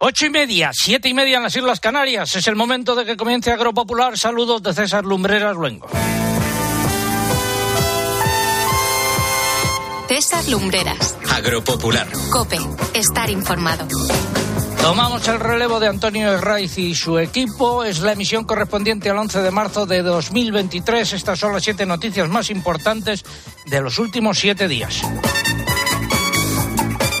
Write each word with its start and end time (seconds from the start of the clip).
Ocho 0.00 0.26
y 0.26 0.30
media, 0.30 0.70
siete 0.72 1.08
y 1.08 1.14
media 1.14 1.38
en 1.38 1.42
las 1.42 1.56
Islas 1.56 1.80
Canarias. 1.80 2.36
Es 2.36 2.46
el 2.46 2.54
momento 2.54 2.94
de 2.94 3.04
que 3.04 3.16
comience 3.16 3.50
Agropopular. 3.50 4.16
Saludos 4.16 4.62
de 4.62 4.72
César 4.72 5.04
Lumbreras 5.04 5.56
Luengo. 5.56 5.88
César 10.06 10.48
Lumbreras. 10.48 11.16
Agropopular. 11.28 12.06
Cope. 12.30 12.58
Estar 12.94 13.28
informado. 13.28 13.88
Tomamos 14.80 15.26
el 15.26 15.40
relevo 15.40 15.80
de 15.80 15.88
Antonio 15.88 16.32
Herraiz 16.32 16.78
y 16.78 16.94
su 16.94 17.18
equipo. 17.18 17.82
Es 17.82 17.98
la 17.98 18.12
emisión 18.12 18.44
correspondiente 18.44 19.10
al 19.10 19.18
11 19.18 19.42
de 19.42 19.50
marzo 19.50 19.84
de 19.84 20.02
2023. 20.02 21.12
Estas 21.12 21.40
son 21.40 21.52
las 21.52 21.64
siete 21.64 21.84
noticias 21.86 22.28
más 22.28 22.50
importantes 22.50 23.24
de 23.66 23.80
los 23.80 23.98
últimos 23.98 24.38
siete 24.38 24.68
días. 24.68 25.02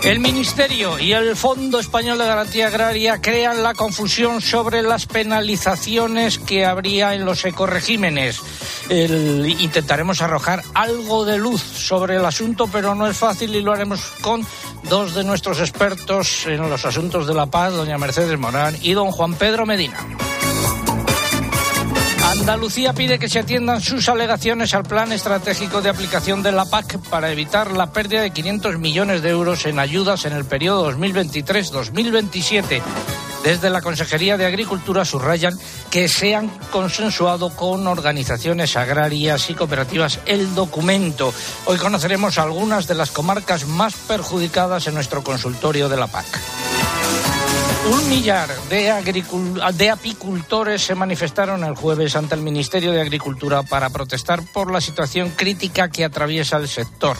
El 0.04 0.20
Ministerio 0.20 0.98
y 0.98 1.12
el 1.12 1.34
Fondo 1.36 1.80
Español 1.80 2.18
de 2.18 2.26
Garantía 2.26 2.68
Agraria 2.68 3.20
crean 3.20 3.62
la 3.62 3.74
confusión 3.74 4.40
sobre 4.40 4.82
las 4.82 5.06
penalizaciones 5.06 6.38
que 6.38 6.64
habría 6.64 7.14
en 7.14 7.24
los 7.24 7.44
ecoregímenes. 7.44 8.40
intentaremos 8.88 10.22
arrojar 10.22 10.62
algo 10.74 11.24
de 11.24 11.38
luz 11.38 11.60
sobre 11.60 12.16
el 12.16 12.24
asunto, 12.24 12.68
pero 12.72 12.94
no 12.94 13.06
es 13.06 13.16
fácil 13.16 13.54
y 13.54 13.60
lo 13.60 13.72
haremos 13.72 14.00
con 14.20 14.46
dos 14.88 15.14
de 15.14 15.24
nuestros 15.24 15.60
expertos 15.60 16.46
en 16.46 16.68
los 16.70 16.84
asuntos 16.84 17.26
de 17.26 17.34
la 17.34 17.46
paz, 17.46 17.72
doña 17.72 17.98
Mercedes 17.98 18.38
Morán 18.38 18.76
y 18.80 18.92
don 18.92 19.10
Juan 19.10 19.34
Pedro 19.34 19.66
Medina. 19.66 19.98
Andalucía 22.28 22.92
pide 22.92 23.18
que 23.18 23.30
se 23.30 23.38
atiendan 23.38 23.80
sus 23.80 24.06
alegaciones 24.06 24.74
al 24.74 24.82
plan 24.82 25.12
estratégico 25.12 25.80
de 25.80 25.88
aplicación 25.88 26.42
de 26.42 26.52
la 26.52 26.66
PAC 26.66 26.98
para 27.08 27.32
evitar 27.32 27.72
la 27.72 27.90
pérdida 27.90 28.20
de 28.20 28.32
500 28.32 28.78
millones 28.78 29.22
de 29.22 29.30
euros 29.30 29.64
en 29.64 29.78
ayudas 29.78 30.26
en 30.26 30.34
el 30.34 30.44
periodo 30.44 30.92
2023-2027. 30.92 32.82
Desde 33.42 33.70
la 33.70 33.80
Consejería 33.80 34.36
de 34.36 34.44
Agricultura 34.44 35.06
subrayan 35.06 35.58
que 35.90 36.06
se 36.06 36.34
han 36.34 36.50
consensuado 36.70 37.48
con 37.56 37.86
organizaciones 37.86 38.76
agrarias 38.76 39.48
y 39.48 39.54
cooperativas 39.54 40.20
el 40.26 40.54
documento. 40.54 41.32
Hoy 41.64 41.78
conoceremos 41.78 42.36
algunas 42.36 42.86
de 42.86 42.94
las 42.94 43.10
comarcas 43.10 43.66
más 43.66 43.94
perjudicadas 43.94 44.86
en 44.86 44.94
nuestro 44.94 45.24
consultorio 45.24 45.88
de 45.88 45.96
la 45.96 46.08
PAC. 46.08 46.26
Un 47.90 48.08
millar 48.10 48.50
de, 48.68 49.90
apicultores 49.90 50.82
se 50.82 50.94
manifestaron 50.94 51.64
el 51.64 51.74
jueves 51.74 52.16
ante 52.16 52.34
el 52.34 52.42
Ministerio 52.42 52.92
de 52.92 53.00
Agricultura 53.00 53.62
para 53.62 53.88
protestar 53.88 54.42
por 54.52 54.70
la 54.70 54.82
situación 54.82 55.30
crítica 55.30 55.88
que 55.88 56.04
atraviesa 56.04 56.58
el 56.58 56.68
sector. 56.68 57.16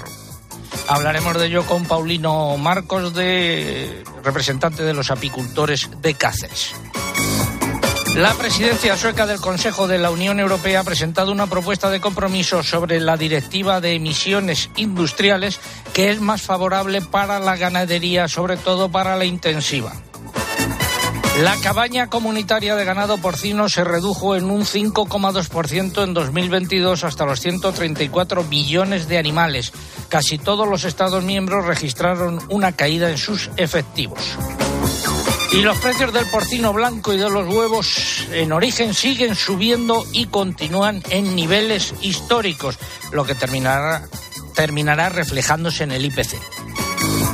Hablaremos 0.86 1.38
de 1.38 1.46
ello 1.46 1.64
con 1.64 1.86
Paulino 1.86 2.54
Marcos, 2.58 3.14
de, 3.14 4.04
representante 4.22 4.82
de 4.82 4.92
los 4.92 5.10
apicultores 5.10 5.88
de 6.02 6.14
Cáceres. 6.14 6.74
La 8.14 8.34
presidencia 8.34 8.96
sueca 8.96 9.26
del 9.26 9.40
Consejo 9.40 9.86
de 9.86 9.98
la 9.98 10.10
Unión 10.10 10.38
Europea 10.38 10.80
ha 10.80 10.84
presentado 10.84 11.32
una 11.32 11.46
propuesta 11.46 11.88
de 11.88 12.00
compromiso 12.00 12.62
sobre 12.62 13.00
la 13.00 13.16
directiva 13.16 13.80
de 13.80 13.94
emisiones 13.94 14.68
industriales 14.76 15.60
que 15.94 16.10
es 16.10 16.20
más 16.20 16.42
favorable 16.42 17.00
para 17.00 17.38
la 17.38 17.56
ganadería, 17.56 18.28
sobre 18.28 18.58
todo 18.58 18.90
para 18.90 19.16
la 19.16 19.24
intensiva. 19.24 19.92
La 21.38 21.54
cabaña 21.56 22.10
comunitaria 22.10 22.74
de 22.74 22.84
ganado 22.84 23.16
porcino 23.18 23.68
se 23.68 23.84
redujo 23.84 24.34
en 24.34 24.50
un 24.50 24.62
5,2% 24.62 26.02
en 26.02 26.12
2022 26.12 27.04
hasta 27.04 27.26
los 27.26 27.40
134 27.40 28.42
millones 28.42 29.06
de 29.06 29.18
animales. 29.18 29.72
Casi 30.08 30.38
todos 30.38 30.66
los 30.66 30.82
Estados 30.82 31.22
miembros 31.22 31.64
registraron 31.64 32.40
una 32.48 32.72
caída 32.72 33.08
en 33.08 33.18
sus 33.18 33.50
efectivos. 33.56 34.18
Y 35.52 35.62
los 35.62 35.78
precios 35.78 36.12
del 36.12 36.26
porcino 36.26 36.72
blanco 36.72 37.12
y 37.12 37.18
de 37.18 37.30
los 37.30 37.46
huevos 37.54 38.26
en 38.32 38.50
origen 38.50 38.92
siguen 38.92 39.36
subiendo 39.36 40.04
y 40.12 40.26
continúan 40.26 41.04
en 41.10 41.36
niveles 41.36 41.94
históricos, 42.02 42.78
lo 43.12 43.24
que 43.24 43.36
terminará, 43.36 44.08
terminará 44.56 45.08
reflejándose 45.08 45.84
en 45.84 45.92
el 45.92 46.04
IPC. 46.04 46.57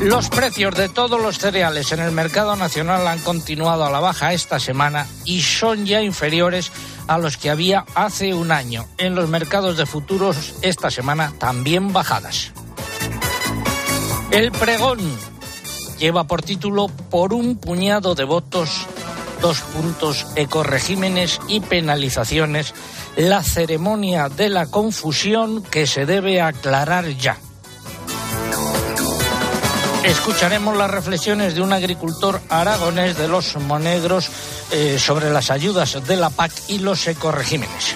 Los 0.00 0.28
precios 0.28 0.75
de 0.75 0.88
todos 0.88 1.21
los 1.21 1.38
cereales 1.38 1.93
en 1.93 2.00
el 2.00 2.12
mercado 2.12 2.56
nacional 2.56 3.06
han 3.06 3.21
continuado 3.21 3.84
a 3.84 3.91
la 3.91 4.00
baja 4.00 4.32
esta 4.32 4.59
semana 4.59 5.06
y 5.25 5.41
son 5.41 5.87
ya 5.87 6.03
inferiores 6.03 6.72
a 7.06 7.16
los 7.19 7.37
que 7.37 7.50
había 7.50 7.84
hace 7.94 8.34
un 8.34 8.53
año. 8.53 8.87
En 8.99 9.15
los 9.15 9.28
mercados 9.28 9.77
de 9.77 9.87
futuros 9.87 10.54
esta 10.62 10.91
semana 10.91 11.33
también 11.38 11.93
bajadas. 11.93 12.53
El 14.31 14.50
pregón 14.53 14.99
lleva 15.99 16.25
por 16.25 16.43
título 16.43 16.88
Por 16.88 17.33
un 17.33 17.56
puñado 17.56 18.15
de 18.15 18.25
votos, 18.25 18.87
dos 19.41 19.60
puntos, 19.60 20.27
ecoregímenes 20.34 21.41
y 21.49 21.60
penalizaciones, 21.60 22.75
la 23.16 23.43
ceremonia 23.43 24.28
de 24.28 24.49
la 24.49 24.66
confusión 24.66 25.62
que 25.62 25.87
se 25.87 26.04
debe 26.04 26.43
aclarar 26.43 27.09
ya. 27.10 27.38
Escucharemos 30.04 30.76
las 30.76 30.91
reflexiones 30.91 31.54
de 31.54 31.62
un 31.62 31.72
agricultor 31.72 32.38
aragonés 32.50 33.16
de 33.16 33.26
los 33.26 33.56
monegros 33.56 34.28
eh, 34.70 34.98
sobre 34.98 35.31
las 35.31 35.50
ayudas 35.50 36.06
de 36.06 36.16
la 36.16 36.28
PAC 36.28 36.53
y 36.69 36.78
los 36.81 37.06
ecoregímenes. 37.06 37.94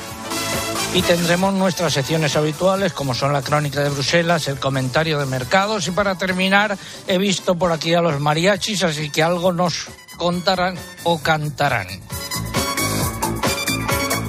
Y 0.95 1.03
tendremos 1.03 1.53
nuestras 1.53 1.93
secciones 1.93 2.35
habituales, 2.35 2.95
como 2.95 3.15
son 3.15 3.35
la 3.35 3.43
crónica 3.43 3.83
de 3.83 3.91
Bruselas, 3.91 4.49
el 4.49 4.59
comentario 4.59 5.19
de 5.19 5.27
mercados. 5.27 5.87
Y 5.87 5.91
para 5.91 6.15
terminar, 6.15 6.79
he 7.07 7.19
visto 7.19 7.57
por 7.57 7.73
aquí 7.73 7.93
a 7.93 8.01
los 8.01 8.19
mariachis, 8.21 8.85
así 8.85 9.11
que 9.11 9.23
algo 9.23 9.53
nos 9.53 9.89
contarán 10.17 10.77
o 11.05 11.23
cantarán. 11.23 12.08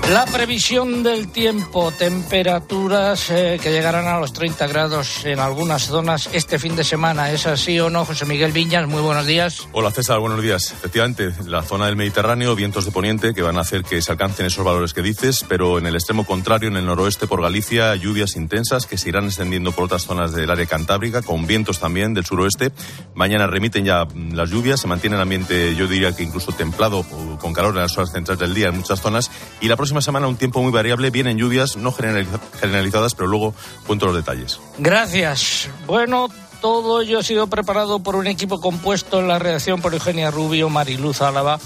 La 0.09 0.25
previsión 0.25 1.03
del 1.03 1.28
tiempo, 1.28 1.92
temperaturas 1.92 3.30
eh, 3.30 3.59
que 3.62 3.72
llegarán 3.72 4.08
a 4.08 4.20
los 4.20 4.34
30 4.34 4.66
grados 4.66 5.24
en 5.24 5.40
algunas 5.40 5.84
zonas 5.84 6.28
este 6.34 6.58
fin 6.58 6.75
de 6.75 6.84
semana. 6.84 7.31
¿Es 7.31 7.46
así 7.46 7.80
o 7.80 7.92
no, 7.92 8.06
José 8.06 8.25
Miguel 8.25 8.52
Viñas? 8.52 8.88
Muy 8.88 9.03
buenos 9.03 9.28
días. 9.28 9.68
Hola 9.72 9.92
César, 9.92 10.18
buenos 10.18 10.42
días. 10.42 10.72
Efectivamente, 10.72 11.30
la 11.46 11.62
zona 11.62 11.86
del 11.86 11.96
Mediterráneo, 11.96 12.56
vientos 12.56 12.86
de 12.86 12.92
poniente 12.92 13.36
que 13.36 13.44
van 13.44 13.59
a 13.59 13.62
hacer 13.62 13.84
que 13.84 14.02
se 14.02 14.12
alcancen 14.12 14.47
esos 14.47 14.66
valores 14.66 14.96
que 14.96 15.03
dices, 15.03 15.46
pero 15.47 15.78
en 15.78 15.86
el 15.86 15.94
extremo 15.94 16.26
contrario, 16.26 16.70
en 16.70 16.78
el 16.78 16.88
noroeste 16.88 17.28
por 17.28 17.44
Galicia, 17.44 17.96
lluvias 17.96 18.36
intensas 18.36 18.88
que 18.88 18.97
se 18.97 19.09
irán 19.09 19.26
extendiendo 19.26 19.74
por 19.74 19.84
otras 19.84 20.06
zonas 20.06 20.31
del 20.31 20.50
área 20.50 20.66
cantábrica, 20.66 21.22
con 21.22 21.46
vientos 21.46 21.80
también 21.80 22.16
del 22.16 22.26
suroeste. 22.26 22.72
Mañana 23.14 23.46
remiten 23.46 23.86
ya 23.86 24.08
las 24.31 24.50
lluvias, 24.50 24.80
se 24.80 24.88
mantiene 24.88 25.18
el 25.18 25.22
ambiente, 25.22 25.76
yo 25.76 25.86
diría 25.86 26.16
que 26.16 26.24
incluso 26.24 26.52
templado, 26.52 27.06
con 27.40 27.53
calor 27.53 27.76
en 27.76 27.81
las 27.84 27.96
horas 27.96 28.12
centrales 28.12 28.40
del 28.40 28.56
día 28.56 28.70
en 28.70 28.78
muchas 28.78 29.02
zonas. 29.02 29.30
Y 29.62 29.68
la 29.68 29.76
próxima 29.76 29.98
semana 30.01 30.27
un 30.27 30.35
tiempo 30.35 30.61
muy 30.61 30.71
variable, 30.71 31.09
vienen 31.09 31.37
lluvias, 31.37 31.77
no 31.77 31.91
generalizadas, 31.91 33.15
pero 33.15 33.27
luego 33.27 33.53
cuento 33.85 34.05
los 34.05 34.15
detalles. 34.15 34.59
Gracias. 34.77 35.69
Bueno, 35.85 36.27
todo 36.61 37.01
ello 37.01 37.19
ha 37.19 37.23
sido 37.23 37.47
preparado 37.47 37.99
por 37.99 38.15
un 38.15 38.27
equipo 38.27 38.59
compuesto 38.59 39.19
en 39.19 39.27
la 39.27 39.39
redacción 39.39 39.81
por 39.81 39.93
Eugenia 39.93 40.31
Rubio, 40.31 40.69
Mariluz 40.69 41.21
Álava, 41.21 41.59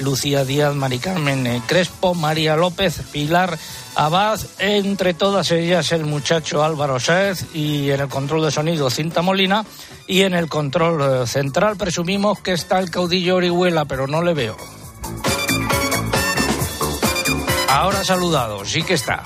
Lucía 0.00 0.44
Díaz, 0.44 0.74
Mari 0.74 0.98
Carmen 0.98 1.62
Crespo, 1.66 2.14
María 2.14 2.56
López, 2.56 3.00
Pilar 3.12 3.58
Abad, 3.94 4.38
entre 4.58 5.14
todas 5.14 5.50
ellas 5.50 5.90
el 5.92 6.04
muchacho 6.04 6.62
Álvaro 6.62 7.00
Sáez 7.00 7.46
y 7.54 7.90
en 7.90 8.00
el 8.00 8.08
control 8.08 8.44
de 8.44 8.50
sonido 8.50 8.90
Cinta 8.90 9.22
Molina 9.22 9.64
y 10.06 10.22
en 10.22 10.34
el 10.34 10.48
control 10.48 11.22
eh, 11.22 11.26
central 11.26 11.76
presumimos 11.76 12.40
que 12.40 12.52
está 12.52 12.78
el 12.78 12.90
caudillo 12.90 13.36
Orihuela, 13.36 13.86
pero 13.86 14.06
no 14.06 14.22
le 14.22 14.34
veo. 14.34 14.75
Ahora 17.76 18.02
saludado, 18.04 18.64
sí 18.64 18.82
que 18.82 18.94
está. 18.94 19.22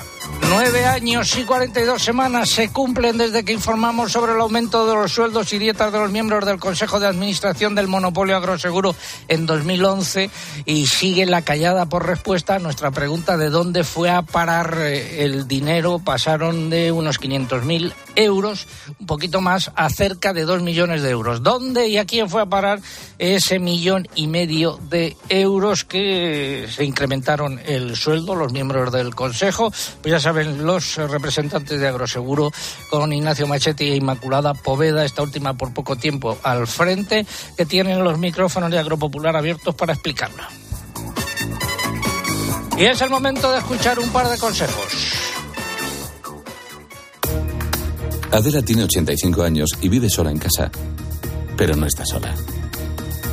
Nueve 0.50 0.84
años 0.84 1.38
y 1.38 1.44
42 1.44 2.03
semanas 2.03 2.50
se 2.50 2.72
cumplen 2.72 3.16
desde 3.16 3.44
que 3.44 3.53
informamos 3.53 4.11
sobre 4.11 4.33
el 4.33 4.41
aumento 4.41 4.84
de 4.84 4.94
los 4.94 5.12
sueldos 5.12 5.53
y 5.53 5.61
dietas 5.61 5.93
de 5.93 5.99
los 6.00 6.11
miembros 6.11 6.44
del 6.44 6.59
Consejo 6.59 6.99
de 6.99 7.06
Administración 7.06 7.77
del 7.77 7.87
Monopolio 7.87 8.37
Agroseguro 8.37 8.97
en 9.28 9.47
2011 9.47 10.28
y 10.65 10.89
sigue 10.89 11.25
la 11.27 11.42
callada 11.42 11.86
por 11.86 12.04
respuesta 12.04 12.57
a 12.57 12.59
nuestra 12.59 12.91
pregunta 12.91 13.36
de 13.36 13.48
dónde 13.48 13.84
fue 13.84 14.10
a 14.10 14.22
parar 14.22 14.77
eh, 14.80 15.22
el 15.22 15.47
dinero. 15.47 16.01
Pasaron 16.01 16.69
de 16.69 16.91
unos 16.91 17.21
500.000 17.21 17.92
euros, 18.16 18.66
un 18.98 19.07
poquito 19.07 19.41
más, 19.41 19.71
a 19.77 19.89
cerca 19.89 20.33
de 20.33 20.45
2 20.45 20.63
millones 20.63 21.03
de 21.03 21.10
euros. 21.10 21.45
¿Dónde 21.45 21.86
y 21.86 21.97
a 21.97 22.07
quién 22.07 22.28
fue 22.28 22.42
a 22.42 22.47
parar 22.47 22.80
ese 23.19 23.60
millón 23.60 24.09
y 24.16 24.27
medio 24.27 24.80
de 24.91 25.16
euros 25.28 25.84
que 25.84 26.66
se 26.69 26.84
incrementaron 26.84 27.60
el 27.65 27.95
sueldo 27.95 28.34
los 28.34 28.53
miembros 28.53 28.91
del 28.91 29.15
Consejo? 29.15 29.71
Pues 30.03 30.10
ya 30.10 30.19
saben 30.19 30.40
los 30.47 30.97
representantes 30.97 31.81
de 31.81 31.89
Agroseguro 31.89 32.53
con 32.89 33.13
Ignacio 33.13 33.47
Machetti 33.47 33.84
e 33.84 33.97
Inmaculada 33.97 34.54
Poveda, 34.54 35.04
esta 35.04 35.22
última 35.22 35.54
por 35.54 35.72
poco 35.72 35.97
tiempo 35.97 36.39
al 36.42 36.66
frente, 36.66 37.27
que 37.57 37.66
tienen 37.66 38.04
los 38.04 38.19
micrófonos 38.19 38.71
de 38.71 38.78
Agropopular 38.78 39.37
abiertos 39.37 39.75
para 39.75 39.92
explicarlo. 39.92 40.42
Y 42.77 42.84
es 42.84 43.01
el 43.03 43.10
momento 43.10 43.51
de 43.53 43.59
escuchar 43.59 43.98
un 43.98 44.09
par 44.10 44.28
de 44.28 44.39
consejos. 44.39 45.21
Adela 48.33 48.63
tiene 48.63 48.84
85 48.84 49.42
años 49.42 49.71
y 49.81 49.89
vive 49.89 50.09
sola 50.09 50.31
en 50.31 50.39
casa. 50.39 50.71
Pero 51.57 51.77
no 51.77 51.87
está 51.87 52.07
sola. 52.07 52.34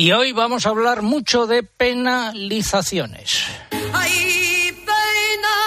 Y 0.00 0.12
hoy 0.12 0.32
vamos 0.32 0.64
a 0.64 0.70
hablar 0.70 1.02
mucho 1.02 1.46
de 1.46 1.62
penalizaciones. 1.62 3.44
Ay, 3.92 4.72
pena, 4.86 5.58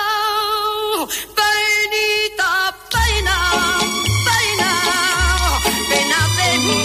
penita, 1.37 2.75
pena, 2.91 3.37
pena, 4.25 4.71
pena 5.87 6.19
de 6.39 6.49
mi 6.65 6.81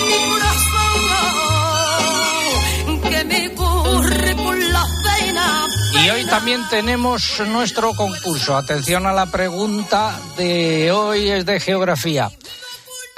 corazón, 2.85 3.01
que 3.01 3.21
me 3.25 3.55
corre 3.55 4.37
por 4.37 4.59
la 4.59 4.85
pena. 5.03 5.67
Y 6.05 6.11
hoy 6.11 6.27
también 6.27 6.69
tenemos 6.69 7.41
nuestro 7.49 7.95
concurso. 7.95 8.59
Atención 8.59 9.07
a 9.07 9.15
la 9.15 9.25
pregunta 9.25 10.21
de 10.37 10.93
hoy, 10.93 11.31
es 11.31 11.47
de 11.47 11.61
geografía. 11.61 12.31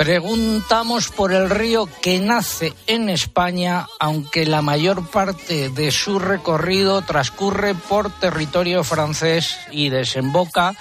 Preguntamos 0.01 1.11
por 1.11 1.31
el 1.31 1.51
río 1.51 1.87
que 2.01 2.21
nace 2.21 2.73
en 2.87 3.11
España, 3.11 3.87
aunque 3.99 4.47
la 4.47 4.63
mayor 4.63 5.07
parte 5.11 5.69
de 5.69 5.91
su 5.91 6.19
recorrido 6.19 7.03
transcurre 7.03 7.75
por 7.75 8.11
territorio 8.11 8.83
francés 8.83 9.59
y 9.71 9.91
desemboca 9.91 10.75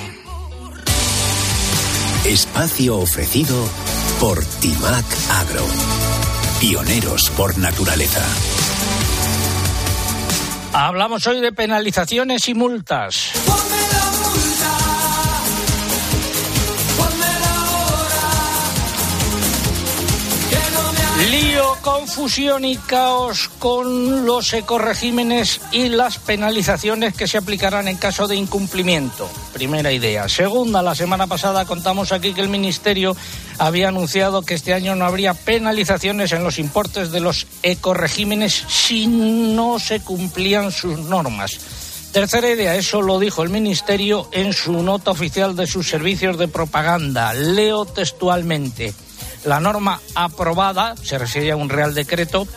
Espacio 2.25 2.97
ofrecido 2.97 3.55
por 4.19 4.43
Timac 4.43 5.05
Agro. 5.29 5.63
Pioneros 6.59 7.29
por 7.37 7.55
naturaleza. 7.59 8.25
Hablamos 10.73 11.27
hoy 11.27 11.39
de 11.39 11.51
penalizaciones 11.51 12.49
y 12.49 12.55
multas. 12.55 13.29
Ponme 13.45 13.77
la 13.93 14.05
multa, 14.17 14.73
ponme 16.97 17.31
la 17.39 17.55
hora, 17.77 18.23
que 20.49 20.61
no 20.73 20.83
me 20.93 21.25
Lío, 21.27 21.74
confusión 21.85 22.65
y 22.65 22.77
caos 22.77 23.47
con 23.59 24.25
los 24.25 24.53
ecoregímenes 24.53 25.61
y 25.71 25.89
las 25.89 26.17
penalizaciones 26.17 27.13
que 27.13 27.27
se 27.27 27.37
aplicarán 27.37 27.87
en 27.87 27.97
caso 27.97 28.27
de 28.27 28.35
incumplimiento. 28.35 29.29
Primera 29.53 29.91
idea. 29.91 30.27
Segunda, 30.27 30.81
la 30.81 30.95
semana 30.95 31.27
pasada 31.27 31.65
contamos 31.65 32.11
aquí 32.11 32.33
que 32.33 32.41
el 32.41 32.49
Ministerio 32.49 33.15
había 33.59 33.89
anunciado 33.89 34.41
que 34.41 34.55
este 34.55 34.73
año 34.73 34.95
no 34.95 35.05
habría 35.05 35.35
penalizaciones 35.35 36.31
en 36.31 36.43
los 36.43 36.57
importes 36.57 37.11
de 37.11 37.19
los 37.19 37.45
ecoregímenes 37.61 38.63
si 38.67 39.05
no 39.05 39.77
se 39.77 39.99
cumplían 39.99 40.71
sus 40.71 40.97
normas. 40.97 41.59
Tercera 42.11 42.49
idea, 42.49 42.75
eso 42.75 43.03
lo 43.03 43.19
dijo 43.19 43.43
el 43.43 43.49
Ministerio 43.49 44.27
en 44.31 44.53
su 44.53 44.81
nota 44.81 45.11
oficial 45.11 45.55
de 45.55 45.67
sus 45.67 45.87
servicios 45.87 46.39
de 46.39 46.47
propaganda. 46.47 47.35
Leo 47.35 47.85
textualmente. 47.85 48.95
La 49.45 49.59
norma 49.59 50.01
aprobada, 50.15 50.95
se 51.01 51.19
refiere 51.19 51.51
a 51.51 51.55
un 51.55 51.69
Real 51.69 51.93
Decreto, 51.93 52.47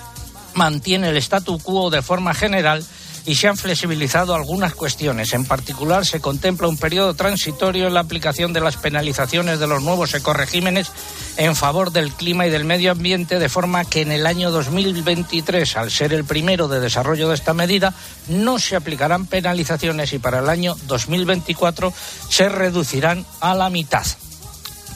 mantiene 0.55 1.11
el 1.11 1.19
statu 1.19 1.59
quo 1.59 1.91
de 1.91 2.01
forma 2.01 2.33
general 2.33 2.85
y 3.27 3.35
se 3.35 3.47
han 3.47 3.59
flexibilizado 3.59 4.35
algunas 4.35 4.75
cuestiones. 4.75 5.35
En 5.35 5.45
particular, 5.45 6.07
se 6.07 6.19
contempla 6.19 6.67
un 6.67 6.79
periodo 6.79 7.13
transitorio 7.13 7.87
en 7.87 7.93
la 7.93 8.01
aplicación 8.01 8.55
de 8.55 8.63
las 8.63 8.79
penalizaciones 8.79 9.61
de 9.61 9.67
los 9.67 9.83
nuevos 9.83 10.15
ecoregímenes 10.15 10.91
en 11.37 11.55
favor 11.55 11.93
del 11.93 12.11
clima 12.11 12.47
y 12.47 12.51
del 12.51 12.65
medio 12.65 12.91
ambiente, 12.91 13.39
de 13.39 13.51
forma 13.51 13.85
que 13.85 14.01
en 14.01 14.11
el 14.11 14.27
año 14.27 14.51
2023, 14.51 15.77
al 15.77 15.91
ser 15.91 16.15
el 16.15 16.25
primero 16.25 16.69
de 16.69 16.81
desarrollo 16.81 17.29
de 17.29 17.35
esta 17.35 17.53
medida, 17.53 17.93
no 18.29 18.59
se 18.59 18.77
aplicarán 18.77 19.27
penalizaciones 19.27 20.15
y 20.15 20.19
para 20.19 20.39
el 20.39 20.49
año 20.49 20.75
2024 20.87 21.93
se 22.31 22.49
reducirán 22.49 23.27
a 23.41 23.55
la 23.55 23.69
mitad. 23.69 24.07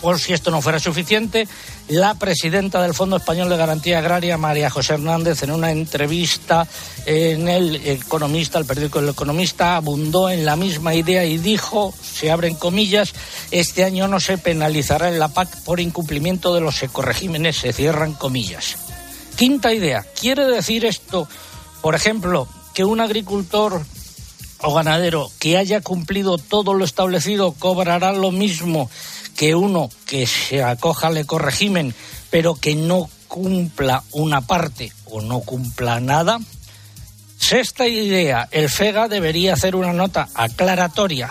Por 0.02 0.18
si 0.18 0.32
esto 0.32 0.50
no 0.50 0.61
fuera 0.61 0.80
suficiente, 0.80 1.47
la 1.87 2.14
presidenta 2.14 2.82
del 2.82 2.92
Fondo 2.92 3.16
Español 3.16 3.49
de 3.49 3.56
Garantía 3.56 3.99
Agraria, 3.99 4.37
María 4.37 4.68
José 4.68 4.94
Hernández, 4.94 5.44
en 5.44 5.52
una 5.52 5.71
entrevista 5.71 6.66
en 7.06 7.49
El 7.49 7.76
Economista, 7.87 8.59
el 8.59 8.64
periódico 8.64 8.99
El 8.99 9.11
Economista, 9.11 9.76
abundó 9.76 10.28
en 10.28 10.44
la 10.44 10.56
misma 10.56 10.97
idea 10.97 11.25
y 11.25 11.38
dijo, 11.38 11.94
se 12.02 12.32
abren 12.32 12.56
comillas, 12.56 13.12
este 13.52 13.85
año 13.85 14.09
no 14.09 14.18
se 14.18 14.38
penalizará 14.38 15.09
en 15.09 15.21
la 15.21 15.28
PAC 15.28 15.62
por 15.62 15.78
incumplimiento 15.78 16.52
de 16.52 16.62
los 16.62 16.82
ecoregímenes, 16.82 17.59
se 17.59 17.73
cierran 17.73 18.14
comillas. 18.14 18.76
Quinta 19.37 19.73
idea, 19.73 20.04
¿quiere 20.21 20.47
decir 20.47 20.85
esto, 20.85 21.28
por 21.80 21.94
ejemplo, 21.94 22.49
que 22.75 22.85
un 22.85 23.00
agricultor 23.00 23.80
o 24.59 24.75
ganadero 24.75 25.30
que 25.38 25.59
haya 25.59 25.80
cumplido 25.80 26.38
todo 26.38 26.75
lo 26.75 26.85
establecido 26.85 27.52
cobrará 27.52 28.12
lo 28.12 28.30
mismo 28.30 28.90
que 29.37 29.55
uno 29.55 29.89
que 30.07 30.27
se 30.27 30.62
acoja 30.62 31.09
al 31.09 31.17
ecorégimen 31.17 31.95
pero 32.31 32.55
que 32.55 32.75
no 32.75 33.09
cumpla 33.29 34.03
una 34.12 34.41
parte 34.41 34.93
o 35.07 35.21
no 35.21 35.41
cumpla 35.41 36.01
nada? 36.01 36.39
Sexta 37.39 37.89
idea, 37.89 38.49
el 38.53 38.71
FEGA 38.71 39.09
debería 39.09 39.55
hacer 39.55 39.75
una 39.75 39.93
nota 39.93 40.29
aclaratoria 40.35 41.31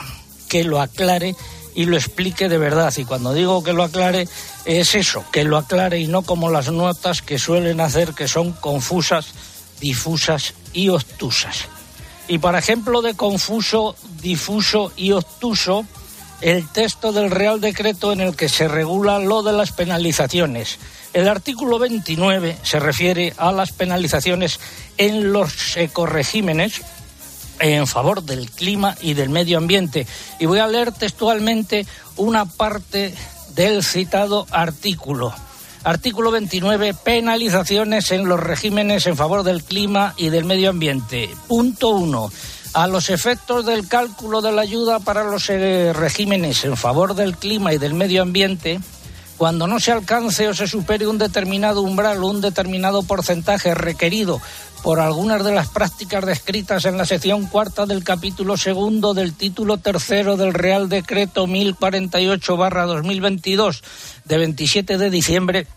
que 0.49 0.63
lo 0.63 0.81
aclare 0.81 1.35
y 1.73 1.85
lo 1.85 1.95
explique 1.95 2.49
de 2.49 2.57
verdad. 2.57 2.93
Y 2.97 3.05
cuando 3.05 3.33
digo 3.33 3.63
que 3.63 3.73
lo 3.73 3.83
aclare, 3.83 4.27
es 4.65 4.95
eso, 4.95 5.23
que 5.31 5.43
lo 5.43 5.57
aclare 5.57 5.99
y 5.99 6.07
no 6.07 6.21
como 6.23 6.49
las 6.49 6.69
notas 6.71 7.21
que 7.21 7.39
suelen 7.39 7.79
hacer, 7.79 8.13
que 8.13 8.27
son 8.27 8.51
confusas, 8.51 9.27
difusas 9.79 10.53
y 10.73 10.89
obtusas. 10.89 11.65
Y 12.27 12.37
para 12.39 12.59
ejemplo 12.59 13.01
de 13.01 13.15
confuso, 13.15 13.95
difuso 14.21 14.91
y 14.95 15.11
obtuso, 15.11 15.85
el 16.41 16.67
texto 16.67 17.11
del 17.11 17.31
Real 17.31 17.61
Decreto 17.61 18.11
en 18.11 18.21
el 18.21 18.35
que 18.35 18.49
se 18.49 18.67
regula 18.67 19.19
lo 19.19 19.43
de 19.43 19.53
las 19.53 19.71
penalizaciones. 19.71 20.79
El 21.13 21.27
artículo 21.27 21.77
29 21.77 22.57
se 22.63 22.79
refiere 22.79 23.33
a 23.37 23.51
las 23.51 23.71
penalizaciones 23.71 24.59
en 24.97 25.31
los 25.31 25.77
ecoregímenes 25.77 26.81
en 27.59 27.85
favor 27.85 28.23
del 28.23 28.49
clima 28.49 28.95
y 29.01 29.13
del 29.13 29.29
medio 29.29 29.57
ambiente. 29.57 30.07
Y 30.39 30.47
voy 30.47 30.59
a 30.59 30.67
leer 30.67 30.91
textualmente 30.91 31.85
una 32.17 32.45
parte 32.45 33.13
del 33.53 33.83
citado 33.83 34.47
artículo. 34.49 35.33
Artículo 35.83 36.31
29. 36.31 36.93
Penalizaciones 36.93 38.11
en 38.11 38.27
los 38.27 38.39
regímenes 38.39 39.05
en 39.05 39.17
favor 39.17 39.43
del 39.43 39.63
clima 39.63 40.13
y 40.17 40.29
del 40.29 40.45
medio 40.45 40.69
ambiente. 40.69 41.29
Punto 41.47 41.89
1 41.89 42.31
a 42.73 42.87
los 42.87 43.09
efectos 43.09 43.65
del 43.65 43.87
cálculo 43.87 44.41
de 44.41 44.51
la 44.51 44.61
ayuda 44.61 44.99
para 44.99 45.23
los 45.23 45.49
eh, 45.49 45.93
regímenes 45.93 46.63
en 46.63 46.77
favor 46.77 47.15
del 47.15 47.37
clima 47.37 47.73
y 47.73 47.77
del 47.77 47.93
medio 47.93 48.21
ambiente, 48.21 48.79
cuando 49.37 49.67
no 49.67 49.79
se 49.79 49.91
alcance 49.91 50.47
o 50.47 50.53
se 50.53 50.67
supere 50.67 51.07
un 51.07 51.17
determinado 51.17 51.81
umbral 51.81 52.23
o 52.23 52.27
un 52.27 52.41
determinado 52.41 53.03
porcentaje 53.03 53.73
requerido 53.73 54.39
por 54.83 54.99
algunas 54.99 55.43
de 55.43 55.53
las 55.53 55.69
prácticas 55.69 56.25
descritas 56.25 56.85
en 56.85 56.97
la 56.97 57.05
sección 57.05 57.47
cuarta 57.47 57.85
del 57.85 58.03
capítulo 58.03 58.57
segundo 58.57 59.13
del 59.13 59.33
título 59.33 59.77
tercero 59.77 60.37
del 60.37 60.53
Real 60.53 60.89
Decreto 60.89 61.47
1048-2022 61.47 63.81
de 64.25 64.37
27 64.37 64.97
de 64.97 65.09
diciembre 65.09 65.67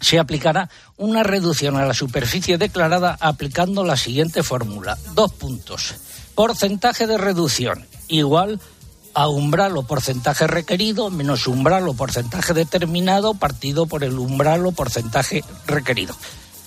se 0.00 0.18
aplicará 0.18 0.68
una 0.96 1.22
reducción 1.22 1.76
a 1.76 1.86
la 1.86 1.94
superficie 1.94 2.58
declarada 2.58 3.16
aplicando 3.20 3.84
la 3.84 3.96
siguiente 3.96 4.42
fórmula. 4.42 4.98
Dos 5.14 5.32
puntos 5.32 5.94
porcentaje 6.34 7.06
de 7.06 7.18
reducción 7.18 7.86
igual 8.08 8.60
a 9.14 9.28
umbral 9.28 9.76
o 9.78 9.86
porcentaje 9.86 10.46
requerido 10.46 11.08
menos 11.08 11.46
umbral 11.46 11.86
o 11.88 11.94
porcentaje 11.94 12.52
determinado 12.52 13.34
partido 13.34 13.86
por 13.86 14.02
el 14.02 14.18
umbral 14.18 14.66
o 14.66 14.72
porcentaje 14.72 15.44
requerido. 15.66 16.14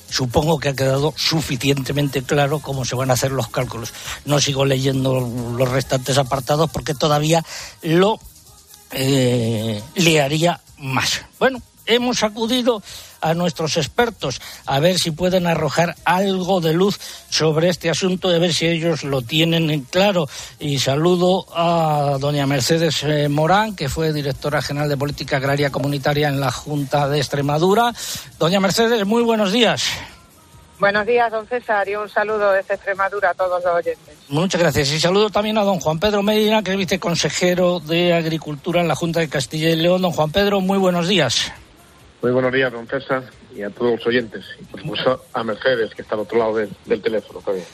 Supongo 0.10 0.58
que 0.58 0.70
ha 0.70 0.76
quedado 0.76 1.14
suficientemente 1.18 2.24
claro 2.24 2.60
cómo 2.60 2.86
se 2.86 2.96
van 2.96 3.12
a 3.12 3.14
hacer 3.14 3.32
los 3.32 3.50
cálculos. 3.50 3.94
No 4.24 4.40
sigo 4.40 4.64
leyendo 4.64 5.20
los 5.20 5.70
restantes 5.70 6.18
apartados 6.18 6.72
porque 6.72 6.96
todavía 6.96 7.44
lo 7.82 8.18
eh, 8.92 9.84
haría 10.24 10.62
más. 10.78 11.22
Bueno, 11.40 11.62
hemos 11.86 12.24
acudido 12.24 12.82
a 13.22 13.34
nuestros 13.34 13.78
expertos 13.78 14.42
a 14.66 14.80
ver 14.80 14.98
si 14.98 15.12
pueden 15.12 15.48
arrojar 15.48 15.96
algo 16.06 16.62
de 16.62 16.74
luz 16.74 17.00
sobre 17.30 17.70
este 17.70 17.90
asunto 17.90 18.32
y 18.32 18.36
a 18.36 18.40
ver 18.40 18.54
si 18.54 18.68
ellos 18.68 19.04
lo 19.04 19.22
tienen 19.22 19.70
en 19.70 19.82
claro. 19.84 20.28
Y 20.60 20.80
saludo 20.80 21.46
a 21.54 22.18
doña 22.20 22.46
Mercedes 22.46 23.04
eh, 23.04 23.30
Morán, 23.30 23.76
que 23.76 23.90
fue 23.90 24.14
directora 24.14 24.62
general 24.62 24.90
de 24.90 24.98
Política 24.98 25.38
Agraria 25.38 25.72
Comunitaria 25.72 26.28
en 26.28 26.40
la 26.40 26.52
Junta 26.52 27.08
de 27.08 27.18
Extremadura. 27.18 27.94
Doña 28.40 28.60
Mercedes, 28.60 29.06
muy 29.06 29.24
buenos 29.24 29.52
días. 29.52 29.84
Buenos 30.80 31.08
días, 31.08 31.32
don 31.32 31.48
César, 31.48 31.90
y 31.90 31.96
un 31.96 32.08
saludo 32.08 32.52
desde 32.52 32.76
Extremadura 32.76 33.32
a 33.32 33.34
todos 33.34 33.64
los 33.64 33.74
oyentes. 33.74 34.16
Muchas 34.30 34.62
gracias. 34.62 34.92
Y 34.92 35.00
saludo 35.00 35.32
también 35.32 35.58
a 35.58 35.64
don 35.64 35.80
Juan 35.80 36.00
Pedro 36.00 36.22
Medina, 36.22 36.62
que 36.62 36.72
es 36.72 36.78
viceconsejero 36.78 37.80
de 37.80 38.14
Agricultura 38.14 38.82
en 38.82 38.88
la 38.88 38.96
Junta 38.96 39.20
de 39.20 39.28
Castilla 39.28 39.70
y 39.70 39.76
León. 39.76 40.04
Don 40.04 40.12
Juan 40.12 40.32
Pedro, 40.32 40.62
muy 40.62 40.78
buenos 40.78 41.08
días. 41.08 41.52
Muy 42.22 42.32
buenos 42.32 42.52
días, 42.52 42.72
don 42.72 42.88
César, 42.88 43.24
y 43.56 43.62
a 43.62 43.70
todos 43.70 43.98
los 43.98 44.08
oyentes. 44.08 44.46
Y 44.60 44.64
por 44.66 44.82
supuesto 44.82 45.26
a 45.34 45.44
Mercedes, 45.44 45.94
que 45.94 46.02
está 46.02 46.16
al 46.16 46.22
otro 46.22 46.40
lado 46.40 46.56
del, 46.56 47.02
teléfono 47.02 47.40
también. 47.42 47.66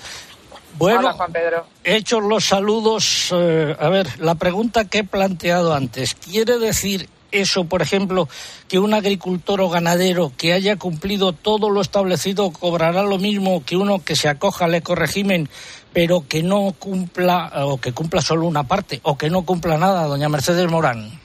Bueno, 0.78 1.00
Hola, 1.00 1.14
Juan 1.14 1.32
Pedro. 1.32 1.66
hechos 1.84 2.24
los 2.24 2.46
saludos, 2.46 3.30
eh, 3.32 3.76
a 3.80 3.90
ver, 3.90 4.20
la 4.20 4.36
pregunta 4.36 4.86
que 4.86 5.00
he 5.00 5.04
planteado 5.04 5.74
antes, 5.74 6.16
¿quiere 6.16 6.58
decir 6.58 7.08
eso, 7.34 7.66
por 7.66 7.82
ejemplo, 7.82 8.30
que 8.68 8.80
un 8.80 8.94
agricultor 8.94 9.62
o 9.62 9.70
ganadero 9.70 10.32
que 10.38 10.54
haya 10.54 10.78
cumplido 10.78 11.34
todo 11.34 11.70
lo 11.70 11.82
establecido 11.82 12.52
cobrará 12.52 13.04
lo 13.04 13.18
mismo 13.18 13.64
que 13.66 13.76
uno 13.76 14.04
que 14.04 14.16
se 14.16 14.30
acoja 14.30 14.66
al 14.66 14.76
ecoregimen, 14.76 15.50
pero 15.94 16.26
que 16.28 16.44
no 16.44 16.74
cumpla, 16.78 17.52
o 17.66 17.80
que 17.80 17.94
cumpla 17.94 18.22
solo 18.22 18.46
una 18.46 18.64
parte, 18.64 19.00
o 19.04 19.18
que 19.18 19.30
no 19.30 19.46
cumpla 19.46 19.78
nada, 19.78 20.06
doña 20.06 20.30
Mercedes 20.30 20.70
Morán? 20.70 21.23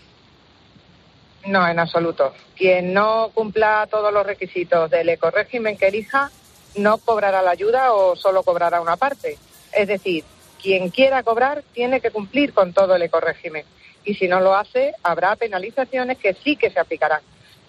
No, 1.49 1.67
en 1.67 1.78
absoluto. 1.78 2.35
Quien 2.55 2.93
no 2.93 3.31
cumpla 3.33 3.88
todos 3.90 4.12
los 4.12 4.26
requisitos 4.26 4.90
del 4.90 5.09
ecorégimen 5.09 5.78
que 5.78 5.88
elija 5.88 6.31
no 6.76 6.99
cobrará 6.99 7.40
la 7.40 7.52
ayuda 7.52 7.95
o 7.95 8.17
solo 8.17 8.43
cobrará 8.43 8.83
una 8.83 8.99
parte. 8.99 9.38
Es 9.73 9.88
decir, 9.88 10.25
quien 10.61 10.90
quiera 10.90 11.23
cobrar 11.23 11.62
tiene 11.73 12.02
que 12.02 12.11
cumplir 12.11 12.52
con 12.52 12.75
todo 12.75 12.95
el 12.97 13.02
ecorégimen. 13.02 13.64
Y 14.05 14.14
si 14.17 14.28
no 14.28 14.40
lo 14.40 14.55
hace, 14.55 14.93
habrá 15.02 15.37
penalizaciones 15.37 16.19
que 16.19 16.35
sí 16.35 16.57
que 16.57 16.71
se 16.71 16.81
aplicarán. 16.81 17.23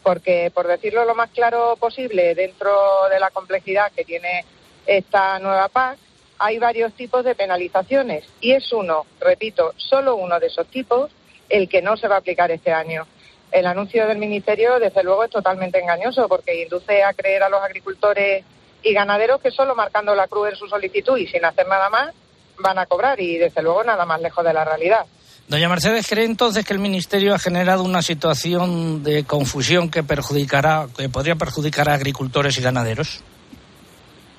Porque, 0.04 0.52
por 0.54 0.68
decirlo 0.68 1.06
lo 1.06 1.16
más 1.16 1.30
claro 1.30 1.78
posible, 1.80 2.36
dentro 2.36 2.70
de 3.10 3.20
la 3.22 3.30
complejidad 3.30 3.94
que 3.94 4.04
tiene 4.04 4.44
esta 4.88 5.40
nueva 5.40 5.70
PAC, 5.70 5.98
hay 6.38 6.60
varios 6.60 6.94
tipos 6.96 7.24
de 7.24 7.34
penalizaciones. 7.34 8.26
Y 8.42 8.52
es 8.52 8.74
uno, 8.74 9.06
repito, 9.22 9.74
solo 9.78 10.18
uno 10.18 10.38
de 10.38 10.48
esos 10.48 10.68
tipos 10.68 11.12
el 11.48 11.70
que 11.70 11.82
no 11.82 11.96
se 11.96 12.10
va 12.10 12.16
a 12.16 12.20
aplicar 12.20 12.52
este 12.52 12.74
año 12.74 13.08
el 13.52 13.66
anuncio 13.66 14.08
del 14.08 14.18
Ministerio, 14.18 14.80
desde 14.80 15.04
luego, 15.04 15.24
es 15.24 15.32
totalmente 15.32 15.80
engañoso 15.80 16.28
porque 16.28 16.64
induce 16.64 17.04
a 17.04 17.14
creer 17.14 17.44
a 17.44 17.50
los 17.50 17.62
agricultores 17.62 18.44
y 18.84 18.94
ganaderos 18.94 19.42
que 19.42 19.52
solo 19.52 19.76
marcando 19.76 20.16
la 20.16 20.28
cruz 20.28 20.50
en 20.50 20.56
su 20.56 20.68
solicitud 20.68 21.18
y 21.18 21.28
sin 21.28 21.44
hacer 21.44 21.68
nada 21.68 21.90
más 21.90 22.14
van 22.60 22.78
a 22.78 22.86
cobrar 22.86 23.20
y, 23.20 23.38
desde 23.38 23.62
luego, 23.62 23.84
nada 23.84 24.06
más 24.06 24.22
lejos 24.22 24.44
de 24.44 24.54
la 24.54 24.66
realidad. 24.66 25.06
Doña 25.48 25.68
Mercedes, 25.68 26.08
¿cree 26.08 26.26
entonces 26.26 26.64
que 26.64 26.74
el 26.74 26.80
Ministerio 26.80 27.34
ha 27.34 27.40
generado 27.40 27.84
una 27.84 28.04
situación 28.04 29.04
de 29.04 29.24
confusión 29.24 29.90
que 29.90 30.04
perjudicará, 30.04 30.88
que 30.96 31.10
podría 31.10 31.36
perjudicar 31.36 31.90
a 31.90 31.96
agricultores 31.96 32.56
y 32.58 32.62
ganaderos? 32.62 33.24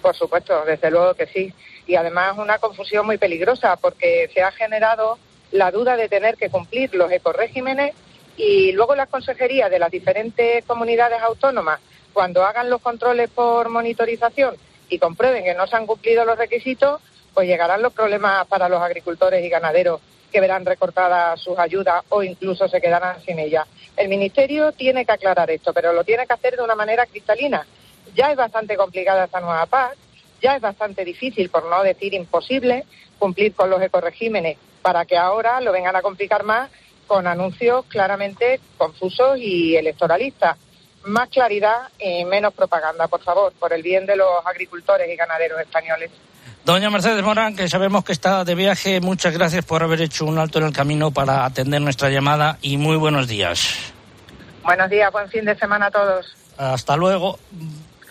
Por 0.01 0.15
supuesto, 0.15 0.65
desde 0.65 0.91
luego 0.91 1.15
que 1.15 1.27
sí. 1.27 1.53
Y 1.87 1.97
además 1.97 2.39
una 2.39 2.59
confusión 2.59 3.07
muy 3.07 3.19
peligrosa 3.19 3.77
porque 3.77 4.31
se 4.33 4.43
ha 4.43 4.53
generado 4.53 5.19
la 5.51 5.73
duda 5.73 5.97
de 5.97 6.09
tener 6.09 6.37
que 6.37 6.49
cumplir 6.49 6.95
los 6.95 7.11
ecoregímenes 7.11 7.93
y 8.43 8.73
luego 8.73 8.95
las 8.95 9.11
consejerías 9.11 9.71
de 9.71 9.79
las 9.79 9.91
diferentes 9.91 10.65
comunidades 10.65 11.21
autónomas, 11.21 11.79
cuando 12.15 12.43
hagan 12.43 12.71
los 12.71 12.81
controles 12.81 13.29
por 13.29 13.69
monitorización 13.69 14.57
y 14.89 14.99
comprueben 14.99 15.45
que 15.45 15.53
no 15.53 15.67
se 15.67 15.77
han 15.77 15.87
cumplido 15.87 16.25
los 16.25 16.39
requisitos, 16.39 17.03
pues 17.35 17.47
llegarán 17.47 17.83
los 17.83 17.93
problemas 17.93 18.47
para 18.47 18.71
los 18.71 18.81
agricultores 18.81 19.45
y 19.45 19.51
ganaderos 19.51 20.01
que 20.33 20.41
verán 20.41 20.65
recortadas 20.65 21.39
sus 21.39 21.59
ayudas 21.59 22.03
o 22.09 22.23
incluso 22.23 22.67
se 22.67 22.81
quedarán 22.81 23.21
sin 23.21 23.39
ellas. 23.39 23.69
El 23.95 24.09
Ministerio 24.09 24.73
tiene 24.73 25.05
que 25.05 25.13
aclarar 25.13 25.51
esto, 25.51 25.75
pero 25.75 25.93
lo 25.93 26.03
tiene 26.05 26.27
que 26.27 26.33
hacer 26.33 26.57
de 26.57 26.63
una 26.63 26.75
manera 26.75 27.05
cristalina. 27.05 27.67
Ya 28.15 28.31
es 28.31 28.39
bastante 28.39 28.75
complicada 28.75 29.27
esta 29.27 29.41
nueva 29.41 29.67
PAC, 29.67 29.97
ya 30.41 30.57
es 30.57 30.63
bastante 30.63 31.05
difícil, 31.05 31.51
por 31.51 31.67
no 31.67 31.83
decir 31.83 32.15
imposible, 32.15 32.87
cumplir 33.19 33.53
con 33.55 33.69
los 33.69 33.83
ecoregímenes 33.83 34.57
para 34.81 35.05
que 35.05 35.19
ahora 35.19 35.61
lo 35.61 35.73
vengan 35.73 35.95
a 35.95 36.01
complicar 36.01 36.43
más 36.43 36.71
con 37.11 37.27
anuncios 37.27 37.87
claramente 37.87 38.61
confusos 38.79 39.37
y 39.37 39.75
electoralistas. 39.75 40.57
Más 41.07 41.29
claridad 41.29 41.89
y 41.99 42.25
menos 42.25 42.55
propaganda, 42.55 43.09
por 43.09 43.21
favor, 43.21 43.53
por 43.59 43.73
el 43.73 43.83
bien 43.83 44.07
de 44.07 44.15
los 44.15 44.29
agricultores 44.47 45.11
y 45.13 45.17
ganaderos 45.17 45.61
españoles. 45.61 46.13
Doña 46.65 46.89
Mercedes 46.89 47.25
Morán, 47.25 47.57
que 47.57 47.69
sabemos 47.69 48.05
que 48.05 48.13
está 48.13 48.45
de 48.45 48.55
viaje, 48.55 49.01
muchas 49.01 49.35
gracias 49.35 49.65
por 49.65 49.83
haber 49.83 50.03
hecho 50.03 50.25
un 50.25 50.39
alto 50.39 50.61
en 50.61 50.67
el 50.67 50.73
camino 50.73 51.11
para 51.11 51.45
atender 51.45 51.81
nuestra 51.81 52.11
llamada 52.11 52.59
y 52.63 52.77
muy 52.77 52.97
buenos 52.97 53.27
días. 53.27 53.93
Buenos 54.63 54.89
días, 54.89 55.11
buen 55.11 55.29
fin 55.31 55.45
de 55.45 55.57
semana 55.57 55.87
a 55.87 55.91
todos. 55.91 56.37
Hasta 56.59 56.97
luego. 56.97 57.41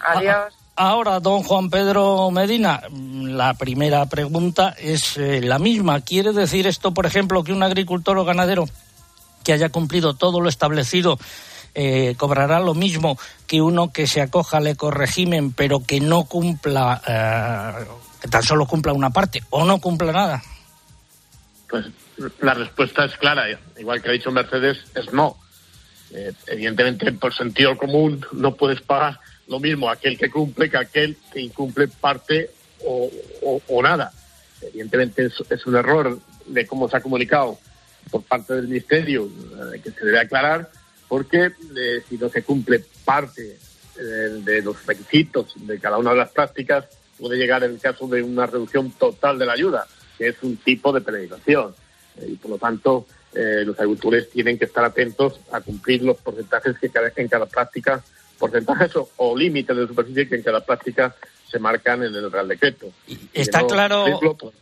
Adiós. 0.05 0.53
Ahora, 0.75 1.21
don 1.21 1.43
Juan 1.43 1.69
Pedro 1.69 2.31
Medina, 2.31 2.81
la 2.91 3.53
primera 3.53 4.05
pregunta 4.07 4.75
es 4.77 5.15
eh, 5.15 5.39
la 5.41 5.57
misma. 5.57 6.01
¿Quiere 6.01 6.33
decir 6.33 6.67
esto, 6.67 6.93
por 6.93 7.05
ejemplo, 7.05 7.45
que 7.45 7.53
un 7.53 7.63
agricultor 7.63 8.17
o 8.17 8.25
ganadero 8.25 8.65
que 9.43 9.53
haya 9.53 9.69
cumplido 9.69 10.13
todo 10.13 10.41
lo 10.41 10.49
establecido 10.49 11.17
eh, 11.75 12.15
cobrará 12.17 12.59
lo 12.59 12.73
mismo 12.73 13.17
que 13.47 13.61
uno 13.61 13.93
que 13.93 14.07
se 14.07 14.21
acoja 14.21 14.57
al 14.57 14.67
ecoregimen 14.67 15.53
pero 15.53 15.85
que 15.85 15.99
no 15.99 16.25
cumpla, 16.25 17.01
eh, 17.07 17.85
que 18.21 18.27
tan 18.27 18.43
solo 18.43 18.65
cumpla 18.65 18.93
una 18.93 19.11
parte 19.11 19.43
o 19.51 19.63
no 19.65 19.79
cumpla 19.79 20.11
nada? 20.11 20.43
Pues 21.69 21.85
la 22.41 22.53
respuesta 22.53 23.05
es 23.05 23.15
clara, 23.17 23.45
igual 23.77 24.01
que 24.01 24.09
ha 24.09 24.13
dicho 24.13 24.31
Mercedes, 24.31 24.79
es 24.95 25.13
no. 25.13 25.37
Eh, 26.11 26.33
evidentemente, 26.47 27.11
por 27.13 27.33
sentido 27.33 27.77
común, 27.77 28.25
no 28.31 28.55
puedes 28.55 28.81
pagar 28.81 29.19
lo 29.47 29.59
mismo 29.59 29.89
aquel 29.89 30.17
que 30.17 30.29
cumple 30.29 30.69
que 30.69 30.77
aquel 30.77 31.17
que 31.31 31.39
incumple 31.39 31.87
parte 31.87 32.49
o, 32.83 33.81
nada. 33.83 34.11
Evidentemente 34.61 35.25
es, 35.25 35.33
es 35.49 35.65
un 35.65 35.75
error 35.75 36.19
de 36.45 36.65
cómo 36.65 36.89
se 36.89 36.97
ha 36.97 37.01
comunicado 37.01 37.59
por 38.09 38.23
parte 38.23 38.53
del 38.53 38.67
Ministerio 38.67 39.25
eh, 39.27 39.79
que 39.81 39.91
se 39.91 40.05
debe 40.05 40.19
aclarar, 40.19 40.69
porque 41.07 41.45
eh, 41.45 42.03
si 42.07 42.17
no 42.17 42.29
se 42.29 42.43
cumple 42.43 42.83
parte 43.05 43.57
eh, 43.97 44.01
de 44.01 44.61
los 44.61 44.85
requisitos 44.85 45.53
de 45.55 45.79
cada 45.79 45.97
una 45.97 46.11
de 46.11 46.17
las 46.17 46.31
prácticas, 46.31 46.85
puede 47.17 47.37
llegar 47.37 47.63
el 47.63 47.79
caso 47.79 48.07
de 48.07 48.21
una 48.23 48.45
reducción 48.45 48.91
total 48.91 49.37
de 49.37 49.45
la 49.45 49.53
ayuda, 49.53 49.87
que 50.17 50.29
es 50.29 50.35
un 50.41 50.57
tipo 50.57 50.91
de 50.91 51.01
penalización. 51.01 51.75
y 52.25 52.35
por 52.35 52.51
lo 52.51 52.57
tanto, 52.57 53.05
los 53.31 53.77
agricultores 53.77 54.29
tienen 54.29 54.57
que 54.57 54.65
estar 54.65 54.83
atentos 54.83 55.39
a 55.51 55.61
cumplir 55.61 56.01
los 56.01 56.17
porcentajes 56.17 56.77
que 56.79 56.89
en 57.21 57.27
cada 57.27 57.45
práctica, 57.45 58.03
porcentajes 58.39 58.91
o, 59.17 59.37
límites 59.37 59.75
de 59.75 59.87
superficie 59.87 60.27
que 60.27 60.35
en 60.37 60.43
cada 60.43 60.65
práctica 60.65 61.15
se 61.51 61.59
marcan 61.59 62.03
en 62.03 62.15
el 62.15 62.31
Real 62.31 62.47
Decreto. 62.47 62.87
está 63.33 63.67
claro. 63.67 64.05
Pues, 64.29 64.53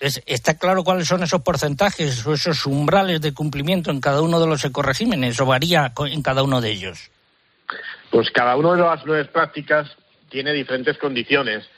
¿Está 0.00 0.56
claro 0.56 0.82
cuáles 0.82 1.06
son 1.06 1.22
esos 1.22 1.42
porcentajes 1.42 2.26
o 2.26 2.32
esos 2.32 2.64
umbrales 2.64 3.20
de 3.20 3.34
cumplimiento 3.34 3.90
en 3.90 4.00
cada 4.00 4.22
uno 4.22 4.40
de 4.40 4.46
los 4.46 4.64
ecoregímenes 4.64 5.38
o 5.40 5.46
varía 5.46 5.92
en 6.10 6.22
cada 6.22 6.42
uno 6.42 6.62
de 6.62 6.70
ellos? 6.70 7.10
Pues 8.10 8.30
cada 8.30 8.56
una 8.56 8.72
de 8.72 8.80
las 8.80 9.04
nuevas 9.04 9.28
prácticas 9.28 9.90
tiene 10.30 10.54
diferentes 10.54 10.96
condiciones. 10.96 11.68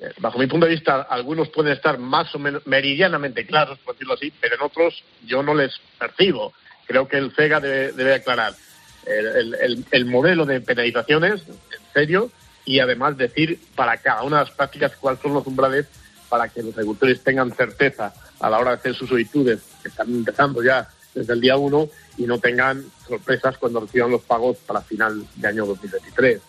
Eh, 0.00 0.12
bajo 0.18 0.38
mi 0.38 0.46
punto 0.46 0.64
de 0.64 0.72
vista, 0.72 1.02
algunos 1.02 1.50
pueden 1.50 1.74
estar 1.74 1.98
más 1.98 2.34
o 2.34 2.38
menos 2.38 2.66
meridianamente 2.66 3.44
claros, 3.44 3.78
por 3.80 3.94
decirlo 3.94 4.14
así, 4.14 4.32
pero 4.40 4.54
en 4.54 4.62
otros 4.62 5.04
yo 5.26 5.42
no 5.42 5.54
les 5.54 5.78
percibo. 5.98 6.54
Creo 6.86 7.06
que 7.06 7.18
el 7.18 7.32
CEGA 7.34 7.60
debe, 7.60 8.14
aclarar 8.14 8.54
el, 9.04 10.06
modelo 10.06 10.46
de 10.46 10.62
penalizaciones, 10.62 11.42
en 11.46 11.92
serio, 11.92 12.30
y 12.64 12.80
además 12.80 13.18
decir 13.18 13.58
para 13.74 13.98
cada 13.98 14.22
una 14.22 14.38
de 14.38 14.44
las 14.46 14.54
prácticas 14.54 14.96
cuáles 14.96 15.20
son 15.20 15.34
los 15.34 15.46
umbrales 15.46 15.86
para 16.28 16.48
que 16.48 16.62
los 16.62 16.74
agricultores 16.74 17.22
tengan 17.22 17.54
certeza 17.54 18.12
a 18.40 18.50
la 18.50 18.58
hora 18.58 18.70
de 18.72 18.76
hacer 18.76 18.94
sus 18.94 19.08
solicitudes, 19.08 19.60
que 19.82 19.88
están 19.88 20.08
empezando 20.08 20.62
ya 20.62 20.88
desde 21.14 21.32
el 21.32 21.40
día 21.40 21.56
1, 21.56 21.88
y 22.18 22.26
no 22.26 22.38
tengan 22.38 22.84
sorpresas 23.06 23.56
cuando 23.58 23.80
reciban 23.80 24.10
los 24.10 24.22
pagos 24.22 24.58
para 24.58 24.80
final 24.82 25.24
de 25.36 25.48
año 25.48 25.66
2023. 25.66 26.40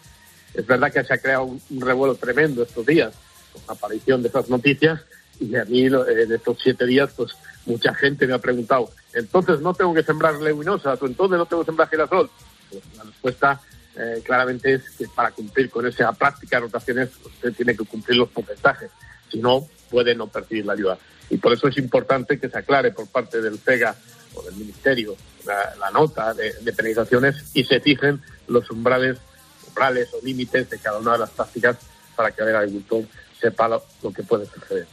Es 0.54 0.66
verdad 0.66 0.92
que 0.92 1.04
se 1.04 1.14
ha 1.14 1.18
creado 1.18 1.44
un, 1.44 1.62
revuelo 1.82 2.16
tremendo 2.16 2.64
estos 2.64 2.86
días 2.86 3.14
con 3.54 3.62
la 3.68 3.74
aparición 3.74 4.22
de 4.22 4.30
esas 4.30 4.50
noticias 4.50 5.02
y 5.40 5.56
a 5.56 5.64
mí 5.66 5.86
en 5.86 6.32
estos 6.32 6.58
siete 6.62 6.86
días 6.86 7.12
pues 7.16 7.32
mucha 7.66 7.94
gente 7.94 8.28
me 8.28 8.34
ha 8.34 8.40
preguntado 8.40 8.92
entonces 9.14 9.60
no 9.62 9.74
tengo 9.74 9.94
que 9.94 10.04
sembrar 10.04 10.36
leguminosas 10.36 11.02
o 11.02 11.06
entonces 11.06 11.38
no 11.38 11.46
tengo 11.46 11.64
que 11.64 11.68
sembrar 11.68 11.90
girasol. 11.90 12.30
Pues 12.70 12.84
la 12.98 13.04
respuesta 13.04 13.62
eh, 13.98 14.22
claramente 14.24 14.76
es 14.76 14.90
que 14.92 15.08
para 15.08 15.32
cumplir 15.32 15.70
con 15.70 15.86
esa 15.86 16.12
práctica 16.14 16.58
de 16.58 16.62
rotaciones 16.62 17.10
usted 17.26 17.54
tiene 17.54 17.76
que 17.76 17.86
cumplir 17.86 18.18
los 18.18 18.30
porcentajes 18.30 18.92
si 19.32 19.40
no, 19.40 19.68
puede 19.90 20.16
no 20.16 20.28
percibir 20.28 20.66
la 20.66 20.74
ayuda. 20.74 20.98
Y 21.30 21.38
por 21.38 21.54
eso 21.54 21.68
es 21.68 21.78
importante 21.78 22.40
que 22.40 22.50
se 22.50 22.58
aclare 22.58 22.92
por 22.92 23.08
parte 23.08 23.42
del 23.42 23.60
CEGA 23.60 23.96
o 24.34 24.44
del 24.44 24.56
Ministerio 24.56 25.16
la, 25.46 25.92
nota 25.92 26.34
de, 26.34 26.74
penalizaciones 26.74 27.52
y 27.54 27.64
se 27.64 27.80
fijen 27.80 28.22
los 28.48 28.70
umbrales, 28.70 29.18
umbrales 29.68 30.10
o 30.14 30.24
límites 30.24 30.70
de 30.70 30.80
cada 30.80 31.00
una 31.00 31.14
de 31.14 31.20
las 31.20 31.30
prácticas 31.32 31.78
para 32.16 32.32
que 32.32 32.42
el 32.42 32.56
agricultor 32.56 33.04
sepa 33.40 33.68
lo 33.68 34.14
que 34.14 34.24
puede 34.24 34.46
suceder. 34.46 34.88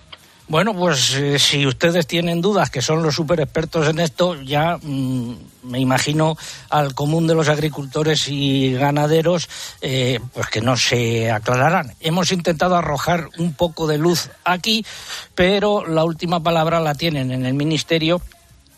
Bueno, 0.48 0.74
pues 0.74 1.14
eh, 1.14 1.40
si 1.40 1.66
ustedes 1.66 2.06
tienen 2.06 2.40
dudas, 2.40 2.70
que 2.70 2.80
son 2.80 3.02
los 3.02 3.16
super 3.16 3.40
expertos 3.40 3.88
en 3.88 3.98
esto, 3.98 4.40
ya 4.40 4.78
mm, 4.80 5.34
me 5.64 5.80
imagino 5.80 6.36
al 6.70 6.94
común 6.94 7.26
de 7.26 7.34
los 7.34 7.48
agricultores 7.48 8.28
y 8.28 8.72
ganaderos, 8.74 9.48
eh, 9.80 10.20
pues 10.32 10.46
que 10.46 10.60
no 10.60 10.76
se 10.76 11.32
aclararán. 11.32 11.94
Hemos 11.98 12.30
intentado 12.30 12.76
arrojar 12.76 13.28
un 13.38 13.54
poco 13.54 13.88
de 13.88 13.98
luz 13.98 14.30
aquí, 14.44 14.86
pero 15.34 15.84
la 15.84 16.04
última 16.04 16.40
palabra 16.40 16.78
la 16.78 16.94
tienen 16.94 17.32
en 17.32 17.44
el 17.44 17.54
Ministerio 17.54 18.22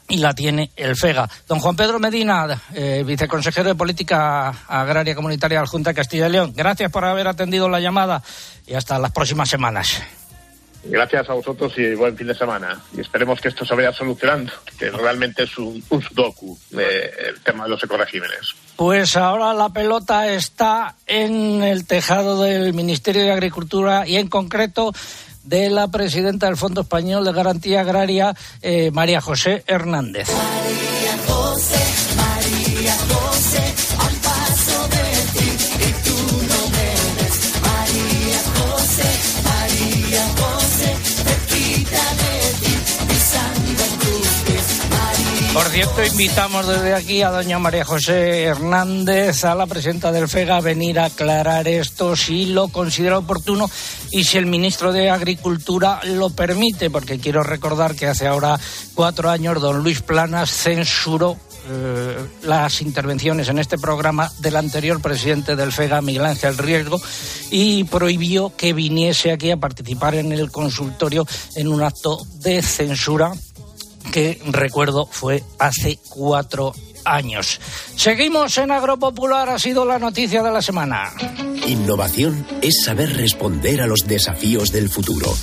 y 0.09 0.17
la 0.17 0.35
tiene 0.35 0.71
el 0.75 0.97
FEGA. 0.97 1.29
Don 1.47 1.61
Juan 1.61 1.77
Pedro 1.77 1.99
Medina, 1.99 2.63
eh, 2.73 3.05
viceconsejero 3.07 3.69
de 3.69 3.75
Política 3.75 4.49
Agraria 4.69 5.15
Comunitaria 5.15 5.59
de 5.59 5.65
la 5.65 5.71
Junta 5.71 5.91
de 5.91 5.97
Castilla 5.97 6.29
y 6.29 6.33
León, 6.33 6.55
gracias 6.57 6.91
por 6.91 7.05
haber 7.05 7.29
atendido 7.29 7.69
la 7.69 7.79
llamada 7.79 8.23
y 8.67 8.73
hasta 8.73 8.99
las 8.99 9.13
próximas 9.13 9.51
semanas. 9.51 10.03
Gracias 10.85 11.29
a 11.29 11.35
vosotros 11.35 11.73
y 11.77 11.95
buen 11.95 12.17
fin 12.17 12.29
de 12.29 12.35
semana. 12.35 12.81
Y 12.97 13.01
esperemos 13.01 13.41
que 13.41 13.49
esto 13.49 13.65
se 13.65 13.75
vaya 13.75 13.93
solucionando, 13.93 14.53
que 14.79 14.91
realmente 14.91 15.43
es 15.43 15.59
un, 15.59 15.83
un 15.91 16.03
sudoku 16.03 16.59
eh, 16.79 17.11
el 17.29 17.41
tema 17.41 17.65
de 17.65 17.71
los 17.71 17.83
ecoregímenes. 17.83 18.55
Pues 18.77 19.17
ahora 19.17 19.53
la 19.55 19.71
pelota 19.71 20.29
está 20.33 20.95
en 21.07 21.63
el 21.63 21.87
tejado 21.87 22.43
del 22.43 22.73
Ministerio 22.75 23.25
de 23.25 23.33
Agricultura 23.33 24.07
y 24.07 24.17
en 24.17 24.29
concreto 24.29 24.93
de 25.45 25.71
la 25.71 25.89
presidenta 25.89 26.47
del 26.47 26.57
Fondo 26.57 26.83
Español 26.83 27.25
de 27.25 27.33
Garantía 27.33 27.81
Agraria, 27.81 28.35
eh, 28.63 28.91
María 28.93 29.21
José 29.21 29.65
Hernández. 29.67 30.29
Por 45.53 45.67
cierto, 45.71 46.05
invitamos 46.05 46.69
desde 46.69 46.95
aquí 46.95 47.23
a 47.23 47.31
doña 47.31 47.59
María 47.59 47.85
José 47.85 48.45
Hernández, 48.45 49.45
a 49.45 49.55
la 49.55 49.67
presidenta 49.67 50.13
del 50.13 50.29
FEGA, 50.29 50.57
a 50.57 50.61
venir 50.61 50.99
a 50.99 51.07
aclarar 51.07 51.67
esto 51.67 52.15
si 52.15 52.47
lo 52.47 52.69
considera 52.69 53.19
oportuno 53.19 53.69
y 54.11 54.25
si 54.25 54.39
el 54.39 54.47
ministro 54.47 54.93
de 54.93 55.11
Agricultura 55.11 56.01
lo 56.05 56.31
permite, 56.31 56.91
porque 56.91 57.19
quiero 57.19 57.43
recordar 57.43 57.97
que 57.97 58.07
hace 58.07 58.27
ahora 58.27 58.59
cuatro 58.95 59.31
años 59.31 59.61
don 59.61 59.83
Luis 59.83 60.03
Planas 60.03 60.51
censuró 60.51 61.37
eh, 61.71 62.17
las 62.45 62.81
intervenciones 62.81 63.49
en 63.49 63.59
este 63.59 63.77
programa 63.77 64.31
del 64.39 64.57
anterior 64.57 65.03
presidente 65.03 65.55
del 65.55 65.73
FEGA, 65.73 66.01
Miguel 66.01 66.25
Ángel 66.25 66.57
Riesgo, 66.57 67.01
y 67.51 67.85
prohibió 67.85 68.55
que 68.57 68.73
viniese 68.73 69.33
aquí 69.33 69.51
a 69.51 69.59
participar 69.59 70.15
en 70.15 70.33
el 70.33 70.51
consultorio 70.51 71.27
en 71.57 71.69
un 71.69 71.83
acto 71.83 72.25
de 72.37 72.63
censura 72.63 73.33
que 74.13 74.41
recuerdo 74.47 75.07
fue 75.11 75.43
hace 75.59 75.99
cuatro 76.09 76.75
años. 77.05 77.61
Seguimos 77.97 78.59
en 78.59 78.71
Agropopular, 78.71 79.49
ha 79.49 79.59
sido 79.59 79.85
la 79.85 79.99
noticia 79.99 80.43
de 80.43 80.53
la 80.53 80.63
semana. 80.63 81.13
Innovación 81.67 82.47
es 82.63 82.83
saber 82.85 83.17
responder 83.17 83.81
a 83.81 83.87
los 83.87 84.07
desafíos 84.07 84.73
del 84.73 84.89
futuro. 84.89 85.35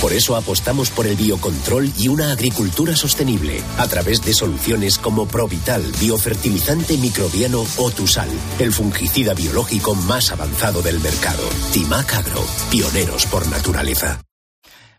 Por 0.00 0.12
eso 0.12 0.36
apostamos 0.36 0.90
por 0.90 1.08
el 1.08 1.16
biocontrol 1.16 1.90
y 1.98 2.06
una 2.06 2.30
agricultura 2.30 2.94
sostenible 2.94 3.60
a 3.78 3.88
través 3.88 4.22
de 4.22 4.32
soluciones 4.32 4.96
como 4.96 5.26
Provital, 5.26 5.82
biofertilizante 5.98 6.96
microbiano 6.96 7.64
o 7.78 7.90
Tusal, 7.90 8.28
el 8.60 8.72
fungicida 8.72 9.34
biológico 9.34 9.96
más 9.96 10.30
avanzado 10.30 10.82
del 10.82 11.00
mercado. 11.00 11.42
Timac 11.72 12.14
Agro, 12.14 12.44
pioneros 12.70 13.26
por 13.26 13.48
naturaleza. 13.48 14.20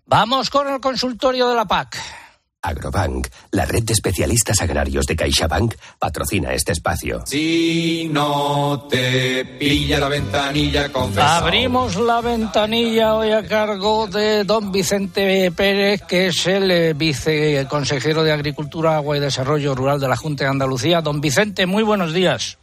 Vamos 0.06 0.50
con 0.50 0.68
el 0.68 0.82
consultorio 0.82 1.48
de 1.48 1.56
la 1.56 1.66
PAC. 1.66 2.19
Agrobank, 2.62 3.28
la 3.52 3.66
red 3.66 3.84
de 3.84 3.94
especialistas 3.94 4.62
agrarios 4.62 5.06
de 5.06 5.16
CaixaBank, 5.16 5.76
patrocina 5.98 6.54
este 6.54 6.74
espacio. 6.74 7.24
Si 7.26 8.10
no 8.12 8.88
te 8.90 9.46
pilla 9.46 10.00
la 10.00 10.10
ventanilla. 10.10 10.90
Abrimos 11.18 11.96
la 11.96 12.20
ventanilla 12.22 13.16
hoy 13.16 13.32
a 13.32 13.48
cargo 13.48 14.08
de 14.08 14.44
don 14.44 14.72
Vicente 14.72 15.52
Pérez, 15.52 16.02
que 16.02 16.28
es 16.28 16.48
el 16.48 16.70
eh, 16.70 16.94
viceconsejero 16.94 18.24
de 18.24 18.34
Agricultura, 18.34 18.96
Agua 18.96 19.16
y 19.16 19.22
Desarrollo 19.22 19.74
Rural 19.74 20.00
de 20.00 20.08
la 20.10 20.18
Junta 20.18 20.44
de 20.44 20.50
Andalucía. 20.50 21.02
Don 21.02 21.22
Vicente, 21.22 21.66
muy 21.66 21.84
buenos 21.84 22.14
días. 22.14 22.58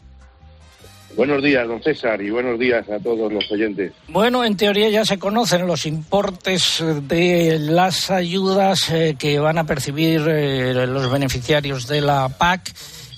Buenos 1.16 1.42
días, 1.42 1.66
don 1.66 1.82
César, 1.82 2.20
y 2.20 2.28
buenos 2.28 2.58
días 2.58 2.86
a 2.90 2.98
todos 2.98 3.32
los 3.32 3.50
oyentes. 3.50 3.90
Bueno, 4.08 4.44
en 4.44 4.54
teoría 4.54 4.90
ya 4.90 5.02
se 5.06 5.18
conocen 5.18 5.66
los 5.66 5.86
importes 5.86 6.84
de 7.08 7.58
las 7.58 8.10
ayudas 8.10 8.90
eh, 8.90 9.16
que 9.18 9.38
van 9.38 9.56
a 9.56 9.64
percibir 9.64 10.20
eh, 10.28 10.86
los 10.86 11.10
beneficiarios 11.10 11.88
de 11.88 12.02
la 12.02 12.28
PAC. 12.28 12.70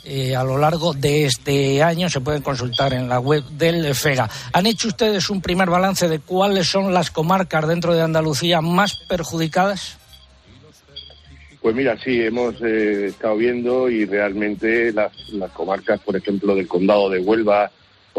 Eh, 0.05 0.37
a 0.37 0.45
lo 0.45 0.59
largo 0.59 0.95
de 0.95 1.25
este 1.25 1.83
año 1.83 2.09
se 2.09 2.21
pueden 2.21 2.41
consultar 2.41 2.93
en 2.93 3.09
la 3.09 3.19
web 3.19 3.43
del 3.51 3.93
FEGA. 3.97 4.31
¿Han 4.53 4.67
hecho 4.67 4.87
ustedes 4.87 5.29
un 5.29 5.43
primer 5.43 5.69
balance 5.69 6.09
de 6.09 6.21
cuáles 6.21 6.69
son 6.69 6.95
las 6.95 7.11
comarcas 7.11 7.67
dentro 7.67 7.95
de 7.95 8.03
Andalucía 8.03 8.61
más 8.61 8.97
perjudicadas? 9.09 9.99
Pues 11.61 11.75
mira, 11.75 11.99
sí, 11.99 12.23
hemos 12.23 12.63
estado 12.63 13.37
viendo 13.37 13.91
y 13.91 14.05
realmente 14.05 14.93
las, 14.93 15.13
las 15.31 15.51
comarcas, 15.51 15.99
por 16.01 16.15
ejemplo, 16.15 16.55
del 16.55 16.69
condado 16.69 17.11
de 17.11 17.19
Huelva, 17.19 17.73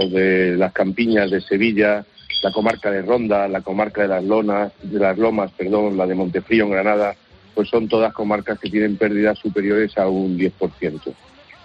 de 0.07 0.55
las 0.55 0.71
campiñas 0.71 1.31
de 1.31 1.41
Sevilla, 1.41 2.05
la 2.41 2.51
comarca 2.51 2.91
de 2.91 3.01
Ronda, 3.01 3.47
la 3.47 3.61
comarca 3.61 4.03
de 4.03 4.07
las 4.07 4.23
Lonas, 4.23 4.71
de 4.81 4.99
las 4.99 5.17
Lomas, 5.17 5.51
perdón, 5.57 5.97
la 5.97 6.05
de 6.05 6.15
Montefrío 6.15 6.65
en 6.65 6.71
Granada, 6.71 7.15
pues 7.53 7.69
son 7.69 7.87
todas 7.87 8.13
comarcas 8.13 8.59
que 8.59 8.69
tienen 8.69 8.97
pérdidas 8.97 9.37
superiores 9.39 9.97
a 9.97 10.07
un 10.07 10.37
10%. 10.37 11.13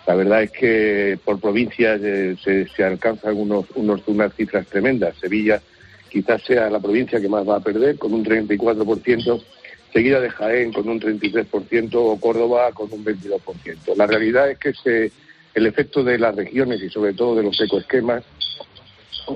La 0.06 0.14
verdad 0.14 0.42
es 0.42 0.50
que 0.50 1.18
por 1.24 1.40
provincias 1.40 2.00
eh, 2.02 2.36
se, 2.42 2.84
alcanzan 2.84 3.36
unos, 3.36 3.66
unos, 3.74 4.02
unas 4.06 4.34
cifras 4.34 4.66
tremendas. 4.66 5.16
Sevilla 5.18 5.62
quizás 6.10 6.42
sea 6.42 6.68
la 6.70 6.80
provincia 6.80 7.20
que 7.20 7.28
más 7.28 7.48
va 7.48 7.56
a 7.56 7.60
perder, 7.60 7.98
con 7.98 8.12
un 8.12 8.24
34%, 8.24 9.42
seguida 9.92 10.20
de 10.20 10.30
Jaén 10.30 10.72
con 10.72 10.88
un 10.88 11.00
33% 11.00 11.90
o 11.94 12.20
Córdoba 12.20 12.70
con 12.72 12.92
un 12.92 13.04
22%. 13.04 13.96
La 13.96 14.06
realidad 14.06 14.50
es 14.50 14.58
que 14.58 14.74
se, 14.74 15.12
el 15.54 15.66
efecto 15.66 16.02
de 16.02 16.18
las 16.18 16.34
regiones 16.34 16.82
y 16.82 16.90
sobre 16.90 17.14
todo 17.14 17.36
de 17.36 17.44
los 17.44 17.60
ecoesquemas 17.60 18.24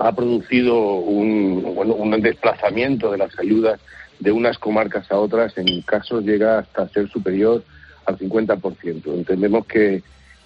ha 0.01 0.15
producido 0.15 0.77
un, 0.97 1.75
bueno, 1.75 1.95
un 1.95 2.11
desplazamiento 2.21 3.11
de 3.11 3.19
las 3.19 3.39
ayudas 3.39 3.81
de 4.19 4.33
unas 4.33 4.59
comarcas 4.59 5.11
a 5.11 5.19
otras, 5.19 5.57
en 5.57 5.81
casos 5.83 6.25
llega 6.25 6.59
hasta 6.59 6.89
ser 6.89 7.09
superior 7.09 7.63
al 8.05 8.19
50%. 8.19 9.15
Entendemos 9.15 9.67
que, 9.67 10.03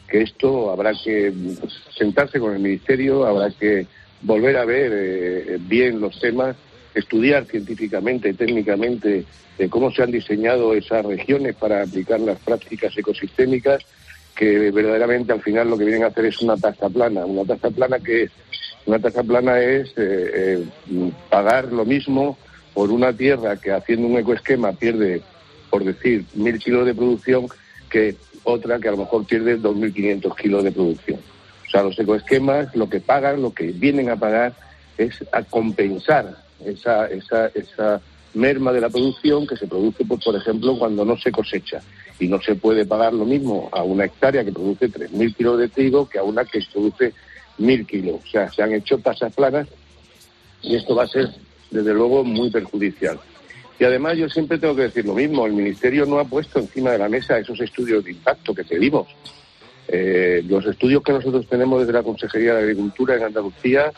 que 0.09 0.23
esto 0.23 0.71
habrá 0.71 0.93
que 0.93 1.33
sentarse 1.97 2.39
con 2.39 2.53
el 2.55 2.61
Ministerio, 2.61 3.27
habrá 3.27 3.51
que 3.51 3.87
volver 4.21 4.57
a 4.57 4.65
ver 4.65 4.93
eh, 4.95 5.59
bien 5.61 6.01
los 6.01 6.21
temas, 6.21 6.55
estudiar 6.95 7.47
científicamente, 7.47 8.35
técnicamente, 8.35 9.25
eh, 9.59 9.69
cómo 9.69 9.91
se 9.91 10.03
han 10.03 10.11
diseñado 10.11 10.75
esas 10.75 11.05
regiones 11.05 11.57
para 11.57 11.83
aplicar 11.83 12.21
las 12.21 12.39
prácticas 12.41 12.97
ecosistémicas, 12.97 13.83
que 14.35 14.71
verdaderamente 14.71 15.33
al 15.33 15.42
final 15.42 15.71
lo 15.71 15.79
que 15.79 15.85
vienen 15.85 16.05
a 16.05 16.09
hacer 16.09 16.27
es 16.27 16.40
una 16.40 16.57
tasa 16.57 16.88
plana. 16.88 17.25
Una 17.27 17.45
tasa 17.45 17.71
plana 17.71 17.99
que 17.99 18.25
es 18.25 18.31
una 18.87 18.99
tasa 18.99 19.23
plana 19.23 19.61
es 19.61 19.88
eh, 19.97 20.64
eh, 20.87 21.12
pagar 21.31 21.73
lo 21.73 21.85
mismo 21.85 22.37
por 22.75 22.90
una 22.90 23.12
tierra 23.12 23.57
que 23.57 23.71
haciendo 23.71 24.09
un 24.09 24.18
ecoesquema 24.18 24.73
pierde, 24.73 25.23
por 25.71 25.85
decir, 25.85 26.25
mil 26.35 26.59
kilos 26.59 26.87
de 26.87 26.95
producción 26.95 27.47
que 27.88 28.16
otra 28.45 28.81
que 28.81 28.88
a 28.88 28.92
lo 28.92 28.97
mejor 28.99 29.27
pierde 29.27 29.59
2.500 29.59 30.37
kilos 30.37 30.64
de 30.64 30.73
producción. 30.73 31.21
O 31.66 31.71
sea, 31.71 31.83
los 31.83 31.99
ecoesquemas 31.99 32.75
lo 32.75 32.88
que 32.88 33.01
pagan, 33.01 33.42
lo 33.42 33.53
que 33.53 33.71
vienen 33.73 34.11
a 34.11 34.16
pagar 34.16 34.55
es 34.99 35.25
a 35.33 35.42
compensar 35.42 36.37
esa, 36.64 37.07
esa, 37.07 37.47
esa 37.55 38.01
merma 38.35 38.73
de 38.73 38.81
la 38.81 38.88
producción 38.88 39.47
que 39.47 39.57
se 39.57 39.66
produce, 39.66 40.05
pues, 40.05 40.25
por 40.25 40.35
ejemplo, 40.35 40.79
cuando 40.79 41.05
no 41.05 41.16
se 41.18 41.31
cosecha. 41.31 41.81
Y 42.23 42.29
no 42.29 42.41
se 42.41 42.55
puede 42.55 42.87
pagar 42.87 43.13
lo 43.13 43.25
mismo 43.25 43.69
a 43.73 43.83
una 43.83 44.05
hectárea 44.05 44.45
que 44.45 44.53
produce 44.53 44.89
3.000 44.89 45.35
kilos 45.35 45.59
de 45.59 45.69
trigo 45.69 46.09
que 46.09 46.21
a 46.21 46.23
una 46.23 46.45
que 46.45 46.61
produce 46.73 47.13
mil 47.59 47.85
kilos. 47.85 48.21
O 48.25 48.31
sea, 48.31 48.49
se 48.49 48.63
han 48.63 48.73
hecho 48.73 48.99
tasas 48.99 49.35
planas 49.35 49.67
y 50.63 50.77
esto 50.77 50.95
va 50.95 51.03
a 51.03 51.09
ser, 51.09 51.29
desde 51.73 51.93
luego, 51.93 52.23
muy 52.23 52.49
perjudicial. 52.49 53.19
Y 53.77 53.85
además 53.85 54.17
yo 54.17 54.29
siempre 54.29 54.59
tengo 54.59 54.77
que 54.77 54.83
decir 54.83 55.05
lo 55.05 55.15
mismo, 55.15 55.45
el 55.47 55.53
Ministerio 55.53 56.07
no 56.07 56.21
ha 56.21 56.25
puesto 56.25 56.61
encima 56.61 56.93
de 56.93 56.99
la 56.99 57.09
mesa 57.09 57.39
esos 57.39 57.61
estudios 57.61 58.05
de 58.05 58.13
impacto 58.13 58.55
que 58.55 58.63
pedimos. 58.63 59.09
Eh, 59.89 60.45
los 60.47 60.65
estudios 60.65 61.03
que 61.03 61.13
nosotros 61.13 61.49
tenemos 61.49 61.81
desde 61.81 61.93
la 61.93 62.05
Consejería 62.05 62.55
de 62.55 62.61
Agricultura 62.63 63.17
en 63.17 63.25
Andalucía 63.25 63.93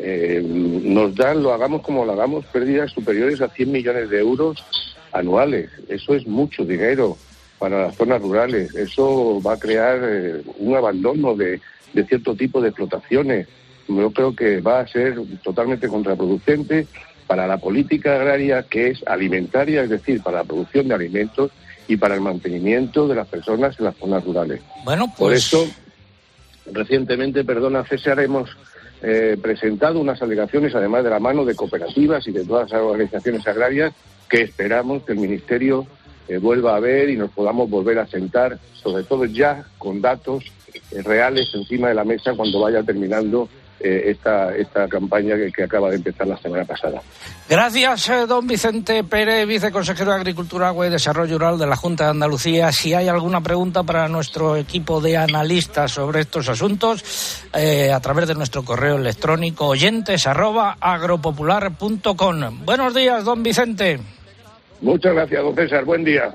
eh, 0.00 0.42
nos 0.44 1.14
dan, 1.14 1.44
lo 1.44 1.52
hagamos 1.52 1.82
como 1.82 2.04
lo 2.04 2.12
hagamos, 2.12 2.44
pérdidas 2.46 2.90
superiores 2.90 3.40
a 3.40 3.48
100 3.48 3.70
millones 3.70 4.10
de 4.10 4.18
euros 4.18 4.64
anuales. 5.12 5.70
Eso 5.88 6.16
es 6.16 6.26
mucho 6.26 6.64
dinero 6.64 7.16
para 7.58 7.86
las 7.86 7.96
zonas 7.96 8.22
rurales. 8.22 8.74
Eso 8.74 9.40
va 9.42 9.54
a 9.54 9.58
crear 9.58 9.98
eh, 10.02 10.42
un 10.58 10.76
abandono 10.76 11.34
de, 11.34 11.60
de 11.92 12.04
cierto 12.04 12.34
tipo 12.34 12.60
de 12.60 12.68
explotaciones. 12.68 13.48
Yo 13.88 14.10
creo 14.12 14.36
que 14.36 14.60
va 14.60 14.80
a 14.80 14.86
ser 14.86 15.18
totalmente 15.42 15.88
contraproducente 15.88 16.86
para 17.26 17.46
la 17.46 17.58
política 17.58 18.16
agraria 18.16 18.62
que 18.62 18.88
es 18.88 19.06
alimentaria, 19.06 19.82
es 19.82 19.90
decir, 19.90 20.22
para 20.22 20.38
la 20.38 20.44
producción 20.44 20.88
de 20.88 20.94
alimentos 20.94 21.50
y 21.86 21.96
para 21.96 22.14
el 22.14 22.20
mantenimiento 22.20 23.08
de 23.08 23.14
las 23.14 23.28
personas 23.28 23.78
en 23.78 23.86
las 23.86 23.96
zonas 23.96 24.24
rurales. 24.24 24.60
Bueno, 24.84 25.06
pues... 25.16 25.50
Por 25.50 25.64
eso, 25.64 25.74
recientemente, 26.72 27.44
perdona 27.44 27.84
César, 27.84 28.20
hemos 28.20 28.50
eh, 29.02 29.36
presentado 29.40 30.00
unas 30.00 30.20
alegaciones, 30.20 30.74
además 30.74 31.04
de 31.04 31.10
la 31.10 31.20
mano 31.20 31.44
de 31.44 31.54
cooperativas 31.54 32.26
y 32.26 32.32
de 32.32 32.44
todas 32.44 32.70
las 32.70 32.80
organizaciones 32.80 33.46
agrarias, 33.46 33.92
que 34.28 34.42
esperamos 34.42 35.04
que 35.04 35.12
el 35.12 35.18
Ministerio 35.18 35.86
vuelva 36.36 36.76
a 36.76 36.80
ver 36.80 37.08
y 37.08 37.16
nos 37.16 37.30
podamos 37.30 37.70
volver 37.70 37.98
a 37.98 38.06
sentar, 38.06 38.58
sobre 38.74 39.04
todo 39.04 39.24
ya 39.24 39.64
con 39.78 40.02
datos 40.02 40.44
eh, 40.90 41.02
reales 41.02 41.48
encima 41.54 41.88
de 41.88 41.94
la 41.94 42.04
mesa 42.04 42.34
cuando 42.34 42.60
vaya 42.60 42.82
terminando 42.82 43.48
eh, 43.80 44.10
esta, 44.10 44.54
esta 44.56 44.88
campaña 44.88 45.36
que, 45.54 45.62
acaba 45.62 45.88
de 45.90 45.96
empezar 45.96 46.26
la 46.26 46.36
semana 46.38 46.64
pasada. 46.64 47.00
Gracias, 47.48 48.08
eh, 48.08 48.26
don 48.26 48.46
Vicente 48.46 49.04
Pérez, 49.04 49.46
viceconsejero 49.46 50.10
de 50.10 50.16
Agricultura, 50.16 50.68
Agua 50.68 50.86
y 50.86 50.90
Desarrollo 50.90 51.38
Rural 51.38 51.58
de 51.58 51.66
la 51.66 51.76
Junta 51.76 52.04
de 52.04 52.10
Andalucía. 52.10 52.72
Si 52.72 52.92
hay 52.92 53.08
alguna 53.08 53.40
pregunta 53.40 53.84
para 53.84 54.08
nuestro 54.08 54.56
equipo 54.56 55.00
de 55.00 55.16
analistas 55.16 55.92
sobre 55.92 56.20
estos 56.20 56.48
asuntos, 56.48 57.44
a 57.52 58.00
través 58.00 58.26
de 58.28 58.34
nuestro 58.34 58.64
correo 58.64 58.96
electrónico 58.96 59.68
oyentes 59.68 60.26
arroba 60.26 60.76
agropopular.com. 60.80 62.64
Buenos 62.64 62.94
días, 62.94 63.24
don 63.24 63.42
Vicente. 63.42 64.17
Muchas 64.80 65.14
gracias, 65.14 65.42
don 65.42 65.54
César. 65.54 65.84
Buen 65.84 66.04
día. 66.04 66.34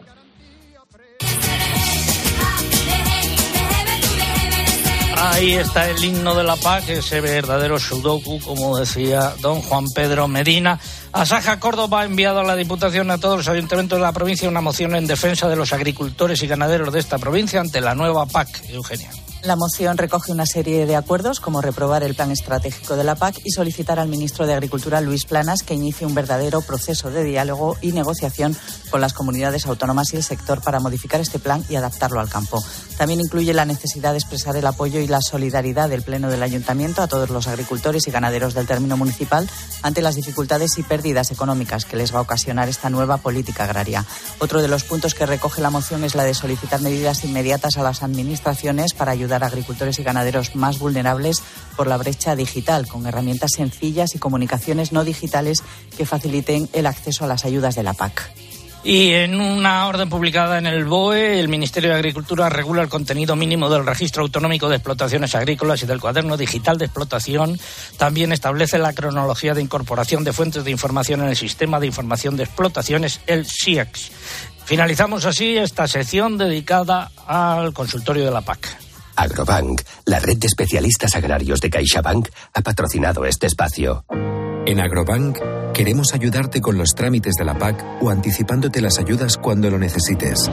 Ahí 5.25 5.53
está 5.53 5.89
el 5.89 6.03
himno 6.03 6.35
de 6.35 6.43
la 6.43 6.57
paz, 6.57 6.89
ese 6.89 7.21
verdadero 7.21 7.79
sudoku, 7.79 8.41
como 8.41 8.77
decía 8.77 9.33
don 9.39 9.61
Juan 9.61 9.85
Pedro 9.95 10.27
Medina. 10.27 10.79
Asaja 11.13 11.61
Córdoba 11.61 12.01
ha 12.01 12.05
enviado 12.05 12.39
a 12.39 12.43
la 12.43 12.57
Diputación 12.57 13.09
a 13.09 13.17
todos 13.17 13.37
los 13.37 13.47
ayuntamientos 13.47 13.99
de 13.99 14.03
la 14.03 14.11
provincia 14.11 14.49
una 14.49 14.59
moción 14.59 14.95
en 14.95 15.07
defensa 15.07 15.47
de 15.47 15.55
los 15.55 15.71
agricultores 15.71 16.43
y 16.43 16.47
ganaderos 16.47 16.91
de 16.91 16.99
esta 16.99 17.19
provincia 17.19 17.61
ante 17.61 17.79
la 17.79 17.95
nueva 17.95 18.25
PAC. 18.25 18.69
Eugenia. 18.69 19.11
La 19.43 19.57
moción 19.57 19.97
recoge 19.97 20.31
una 20.31 20.45
serie 20.45 20.85
de 20.85 20.95
acuerdos, 20.95 21.41
como 21.41 21.59
reprobar 21.59 22.01
el 22.03 22.15
plan 22.15 22.31
estratégico 22.31 22.95
de 22.95 23.03
la 23.03 23.15
PAC 23.15 23.41
y 23.43 23.51
solicitar 23.51 23.99
al 23.99 24.07
ministro 24.07 24.47
de 24.47 24.53
Agricultura, 24.53 25.01
Luis 25.01 25.25
Planas, 25.25 25.63
que 25.63 25.73
inicie 25.73 26.07
un 26.07 26.15
verdadero 26.15 26.61
proceso 26.61 27.11
de 27.11 27.25
diálogo 27.25 27.75
y 27.81 27.91
negociación 27.91 28.55
con 28.89 29.01
las 29.01 29.11
comunidades 29.11 29.65
autónomas 29.65 30.13
y 30.13 30.15
el 30.15 30.23
sector 30.23 30.61
para 30.61 30.79
modificar 30.79 31.19
este 31.19 31.39
plan 31.39 31.61
y 31.67 31.75
adaptarlo 31.75 32.21
al 32.21 32.29
campo. 32.29 32.63
También 32.97 33.19
incluye 33.19 33.53
la 33.53 33.65
necesidad 33.65 34.11
de 34.11 34.19
expresar 34.19 34.55
el 34.55 34.65
apoyo 34.65 35.01
y 35.01 35.07
la 35.07 35.19
solidaridad 35.19 35.89
del 35.89 36.03
Pleno 36.03 36.29
del 36.29 36.41
Ayuntamiento 36.41 37.01
a 37.01 37.07
todos 37.07 37.29
los 37.29 37.47
agricultores 37.49 38.07
y 38.07 38.11
ganaderos 38.11 38.53
del 38.53 38.67
término 38.67 38.95
municipal 38.95 39.49
ante 39.81 40.01
las 40.01 40.15
dificultades 40.15 40.77
y 40.77 40.83
pérdidas 40.83 41.31
económicas 41.31 41.83
que 41.83 41.97
les 41.97 42.13
va 42.15 42.19
a 42.19 42.21
ocasionar 42.21 42.69
esta 42.69 42.89
nueva 42.89 43.17
política 43.17 43.65
agraria. 43.65 44.05
Otro 44.39 44.61
de 44.61 44.69
los 44.69 44.85
puntos 44.85 45.15
que 45.15 45.25
recoge 45.25 45.61
la 45.61 45.69
moción 45.69 46.05
es 46.05 46.15
la 46.15 46.23
de 46.23 46.33
solicitar 46.33 46.79
medidas 46.79 47.25
inmediatas 47.25 47.77
a 47.77 47.83
las 47.83 48.03
administraciones 48.03 48.93
para 48.93 49.11
ayudar 49.11 49.32
a 49.41 49.47
agricultores 49.47 49.97
y 49.99 50.03
ganaderos 50.03 50.55
más 50.55 50.77
vulnerables 50.77 51.41
por 51.77 51.87
la 51.87 51.97
brecha 51.97 52.35
digital, 52.35 52.87
con 52.87 53.07
herramientas 53.07 53.51
sencillas 53.55 54.13
y 54.13 54.19
comunicaciones 54.19 54.91
no 54.91 55.03
digitales 55.03 55.63
que 55.97 56.05
faciliten 56.05 56.69
el 56.73 56.85
acceso 56.85 57.23
a 57.23 57.27
las 57.27 57.45
ayudas 57.45 57.75
de 57.75 57.83
la 57.83 57.93
PAC. 57.93 58.31
Y 58.85 59.11
en 59.11 59.39
una 59.39 59.87
orden 59.87 60.09
publicada 60.09 60.57
en 60.57 60.67
el 60.67 60.83
BOE, 60.83 61.39
el 61.39 61.47
Ministerio 61.47 61.91
de 61.91 61.95
Agricultura 61.95 62.49
regula 62.49 62.81
el 62.81 62.89
contenido 62.89 63.33
mínimo 63.37 63.69
del 63.69 63.85
registro 63.85 64.23
autonómico 64.23 64.67
de 64.67 64.75
explotaciones 64.75 65.35
agrícolas 65.35 65.81
y 65.83 65.85
del 65.85 66.01
cuaderno 66.01 66.35
digital 66.35 66.77
de 66.77 66.85
explotación. 66.85 67.57
También 67.95 68.33
establece 68.33 68.77
la 68.79 68.91
cronología 68.91 69.53
de 69.53 69.61
incorporación 69.61 70.25
de 70.25 70.33
fuentes 70.33 70.65
de 70.65 70.71
información 70.71 71.21
en 71.21 71.29
el 71.29 71.37
sistema 71.37 71.79
de 71.79 71.87
información 71.87 72.35
de 72.35 72.43
explotaciones, 72.43 73.21
el 73.25 73.45
SIEX. 73.45 74.11
Finalizamos 74.65 75.23
así 75.23 75.57
esta 75.57 75.87
sección 75.87 76.37
dedicada 76.37 77.09
al 77.25 77.71
consultorio 77.73 78.25
de 78.25 78.31
la 78.31 78.41
PAC. 78.41 78.82
Agrobank, 79.15 79.81
la 80.05 80.19
red 80.19 80.37
de 80.37 80.47
especialistas 80.47 81.15
agrarios 81.15 81.59
de 81.59 81.69
CaixaBank, 81.69 82.29
ha 82.53 82.61
patrocinado 82.61 83.25
este 83.25 83.47
espacio. 83.47 84.05
En 84.65 84.79
Agrobank 84.79 85.37
queremos 85.73 86.13
ayudarte 86.13 86.61
con 86.61 86.77
los 86.77 86.89
trámites 86.95 87.33
de 87.35 87.45
la 87.45 87.57
PAC 87.57 87.83
o 88.01 88.09
anticipándote 88.09 88.81
las 88.81 88.97
ayudas 88.97 89.37
cuando 89.37 89.69
lo 89.69 89.77
necesites. 89.77 90.49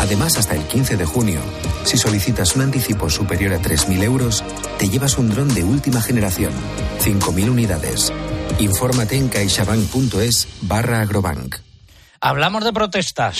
Además, 0.00 0.38
hasta 0.38 0.54
el 0.54 0.62
15 0.62 0.96
de 0.96 1.04
junio, 1.04 1.40
si 1.84 1.96
solicitas 1.96 2.54
un 2.54 2.62
anticipo 2.62 3.10
superior 3.10 3.52
a 3.52 3.60
3.000 3.60 4.02
euros, 4.04 4.44
te 4.78 4.88
llevas 4.88 5.18
un 5.18 5.28
dron 5.28 5.52
de 5.52 5.64
última 5.64 6.00
generación, 6.00 6.52
5.000 7.00 7.50
unidades. 7.50 8.12
Infórmate 8.60 9.16
en 9.16 9.28
caixabank.es 9.28 10.48
barra 10.62 11.00
agrobank. 11.00 11.56
Hablamos 12.20 12.64
de 12.64 12.72
protestas. 12.72 13.38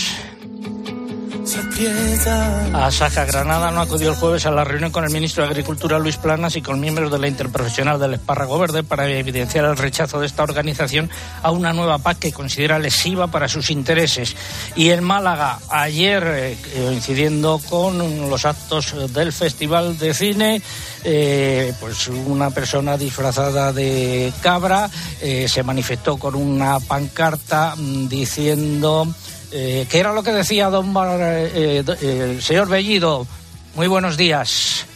Asaja 2.75 3.25
Granada 3.25 3.71
no 3.71 3.81
acudió 3.81 4.11
el 4.11 4.17
jueves 4.17 4.45
a 4.45 4.51
la 4.51 4.65
reunión 4.65 4.91
con 4.91 5.05
el 5.05 5.11
ministro 5.11 5.45
de 5.45 5.51
Agricultura 5.51 5.99
Luis 5.99 6.19
Planas 6.19 6.57
y 6.57 6.63
con 6.63 6.79
miembros 6.79 7.11
de 7.11 7.19
la 7.19 7.27
interprofesional 7.27 7.99
del 7.99 8.15
Espárrago 8.15 8.59
Verde 8.59 8.83
para 8.83 9.09
evidenciar 9.09 9.65
el 9.65 9.79
rechazo 9.79 10.21
de 10.21 10.27
esta 10.27 10.43
organización 10.43 11.09
a 11.43 11.51
una 11.51 11.73
nueva 11.73 11.99
PAC 11.99 12.19
que 12.19 12.33
considera 12.33 12.79
lesiva 12.79 13.29
para 13.29 13.49
sus 13.49 13.71
intereses. 13.71 14.37
Y 14.77 14.91
en 14.91 15.03
Málaga, 15.03 15.59
ayer, 15.71 16.23
eh, 16.27 16.59
coincidiendo 16.75 17.59
con 17.67 18.29
los 18.29 18.45
actos 18.45 18.95
del 19.15 19.33
Festival 19.33 19.97
de 19.97 20.13
Cine, 20.13 20.61
eh, 21.05 21.73
pues 21.81 22.09
una 22.09 22.51
persona 22.51 22.99
disfrazada 22.99 23.73
de 23.73 24.35
cabra 24.43 24.91
eh, 25.23 25.49
se 25.49 25.63
manifestó 25.63 26.19
con 26.19 26.35
una 26.35 26.79
pancarta 26.81 27.75
mm, 27.75 28.09
diciendo 28.09 29.07
eh, 29.53 29.87
¿Qué 29.91 30.01
era 30.01 30.13
lo 30.13 30.23
que 30.23 30.33
decía 30.33 30.69
don 30.71 30.95
eh, 30.97 31.85
eh, 31.87 32.39
señor 32.41 32.69
Bellido? 32.69 33.27
Muy 33.75 33.87
buenos 33.87 34.17
días. 34.17 34.87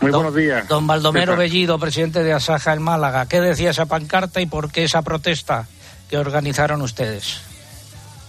Muy 0.00 0.10
don, 0.10 0.22
buenos 0.22 0.36
días. 0.36 0.68
Don 0.68 0.86
Baldomero 0.86 1.36
Bellido, 1.36 1.78
presidente 1.78 2.22
de 2.22 2.32
Asaja 2.32 2.72
en 2.72 2.82
Málaga. 2.82 3.26
¿Qué 3.26 3.40
decía 3.40 3.70
esa 3.70 3.86
pancarta 3.86 4.40
y 4.40 4.46
por 4.46 4.70
qué 4.70 4.84
esa 4.84 5.02
protesta 5.02 5.66
que 6.08 6.18
organizaron 6.18 6.82
ustedes? 6.82 7.40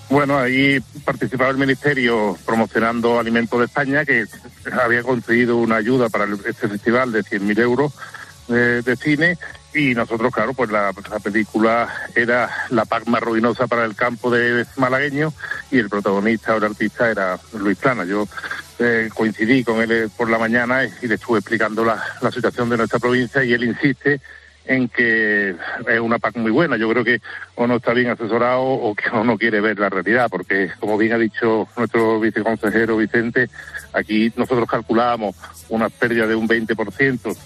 Bueno, 0.10 0.38
ahí 0.38 0.80
participaba 1.04 1.50
el 1.50 1.58
Ministerio 1.58 2.38
promocionando 2.46 3.20
Alimentos 3.20 3.60
de 3.60 3.66
España, 3.66 4.06
que 4.06 4.26
había 4.84 5.02
conseguido 5.02 5.58
una 5.58 5.78
ayuda 5.78 6.10
para 6.10 6.26
este 6.48 6.68
festival 6.68 7.12
de 7.12 7.24
100.000 7.24 7.60
euros 7.60 7.92
de, 8.48 8.84
de, 8.84 8.96
cine 8.96 9.38
y 9.76 9.94
nosotros, 9.94 10.34
claro, 10.34 10.54
pues 10.54 10.72
la, 10.72 10.94
la, 11.12 11.20
película 11.20 11.88
era 12.16 12.50
la 12.70 12.86
PAC 12.86 13.08
más 13.08 13.22
ruinosa 13.22 13.68
para 13.68 13.86
el 13.86 13.96
campo 13.96 14.32
de 14.32 14.66
malagueño 14.78 15.34
y 15.70 15.80
el 15.80 15.90
protagonista 15.90 16.54
o 16.54 16.58
el 16.58 16.64
artista 16.64 17.12
era 17.12 17.38
Luis 17.54 17.78
Plana. 17.78 18.06
Yo 18.06 18.26
eh, 18.80 19.10
coincidí 19.14 19.64
con 19.64 19.82
él 19.82 20.10
por 20.16 20.30
la 20.30 20.40
mañana 20.40 20.86
y 20.86 21.08
le 21.08 21.16
estuve 21.16 21.40
explicando 21.40 21.84
la, 21.84 22.02
la 22.22 22.32
situación 22.32 22.70
de 22.70 22.78
nuestra 22.78 23.00
provincia 23.00 23.44
y 23.44 23.54
él 23.54 23.66
insiste 23.66 24.22
en 24.68 24.90
que 24.90 25.50
es 25.50 26.00
una 26.00 26.20
PAC 26.20 26.38
muy 26.38 26.52
buena. 26.52 26.78
Yo 26.78 26.90
creo 26.90 27.04
que 27.04 27.22
o 27.56 27.68
no 27.68 27.76
está 27.76 27.94
bien 27.94 28.10
asesorado 28.10 28.62
o 28.62 28.96
que 28.96 29.10
o 29.10 29.24
no 29.24 29.38
quiere 29.38 29.62
ver 29.62 29.80
la 29.80 29.90
realidad, 29.90 30.28
porque 30.30 30.72
como 30.80 30.98
bien 30.98 31.14
ha 31.14 31.18
dicho 31.18 31.68
nuestro 31.78 32.20
viceconsejero 32.20 32.98
Vicente, 32.98 33.50
aquí 33.94 34.32
nosotros 34.36 34.70
calculábamos 34.70 35.36
una 35.70 35.90
pérdida 35.90 36.28
de 36.28 36.36
un 36.36 36.48
20%, 36.48 37.38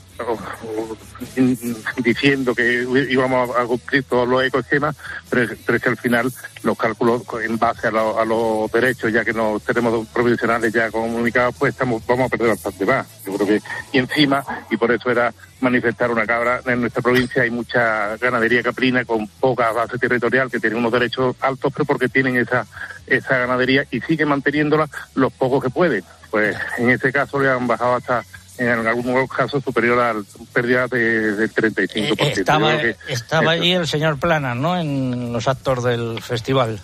diciendo 1.98 2.54
que 2.54 2.86
íbamos 3.10 3.56
a 3.56 3.64
cumplir 3.66 4.04
todos 4.04 4.28
los 4.28 4.44
ecoesquemas, 4.44 4.96
pero, 5.30 5.44
es 5.44 5.82
que 5.82 5.90
al 5.90 5.98
final 5.98 6.32
los 6.64 6.78
cálculos 6.78 7.24
en 7.44 7.58
base 7.58 7.88
a, 7.88 7.92
lo, 7.92 8.20
a 8.20 8.26
los 8.26 8.72
derechos, 8.72 9.12
ya 9.12 9.24
que 9.24 9.34
no 9.34 9.60
tenemos 9.60 10.08
provisionales 10.08 10.74
ya 10.74 10.92
comunicados, 10.92 11.56
pues 11.58 11.74
estamos, 11.74 12.06
vamos 12.06 12.28
a 12.28 12.30
perder 12.30 12.50
bastante 12.50 12.86
más. 12.86 13.08
Yo 13.26 13.34
creo 13.36 13.48
que, 13.48 13.62
y 13.94 14.00
encima, 14.00 14.44
y 14.70 14.78
por 14.78 14.92
eso 14.92 15.10
era 15.10 15.34
manifestar 15.62 16.12
una 16.12 16.26
cabra, 16.26 16.62
en 16.66 16.82
nuestra 16.82 17.02
provincia 17.02 17.44
hay 17.44 17.52
mucha 17.52 18.18
ganadería 18.18 18.64
caprina 18.64 19.06
con 19.06 19.28
poca 19.28 19.72
base 19.72 19.98
territorial 19.98 20.50
que 20.50 20.60
tiene 20.60 20.76
unos 20.76 20.92
derechos 20.92 21.36
altos, 21.42 21.72
pero 21.74 21.86
porque 21.86 22.10
tienen 22.10 22.38
esa, 22.38 22.66
esa 23.08 23.38
ganadería 23.38 23.86
y 23.92 24.02
siguen 24.02 24.30
manteniéndola 24.30 24.90
los 25.16 25.32
pocos 25.34 25.64
que 25.64 25.70
pueden. 25.70 26.04
Pues 26.30 26.56
en 26.78 26.92
este 26.92 27.12
caso 27.12 27.40
le 27.40 27.50
han 27.50 27.68
bajado 27.68 27.96
hasta 27.96 28.24
en 28.60 28.88
algunos 28.88 29.30
casos 29.30 29.64
superior 29.64 30.00
a 30.00 30.16
pérdida 30.54 30.88
de, 30.88 31.36
del 31.36 31.54
35%. 31.54 31.96
Eh, 31.96 32.34
estaba 32.36 32.78
que 32.78 32.96
estaba 33.08 33.52
allí 33.52 33.74
el 33.74 33.88
señor 33.88 34.20
Plana, 34.20 34.54
¿no? 34.54 34.78
En 34.78 35.32
los 35.32 35.48
actos 35.48 35.84
del 35.84 36.22
festival. 36.22 36.80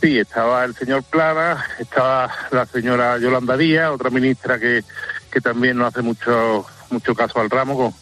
Sí, 0.00 0.18
estaba 0.18 0.64
el 0.64 0.74
señor 0.74 1.02
Plana, 1.02 1.64
estaba 1.78 2.30
la 2.50 2.64
señora 2.66 3.18
Yolanda 3.18 3.56
Díaz, 3.56 3.90
otra 3.90 4.10
ministra 4.10 4.58
que, 4.58 4.82
que 5.30 5.40
también 5.40 5.76
no 5.76 5.86
hace 5.86 6.00
mucho 6.02 6.64
mucho 6.90 7.14
caso 7.14 7.40
al 7.40 7.50
ramo 7.50 7.76
con, 7.76 7.94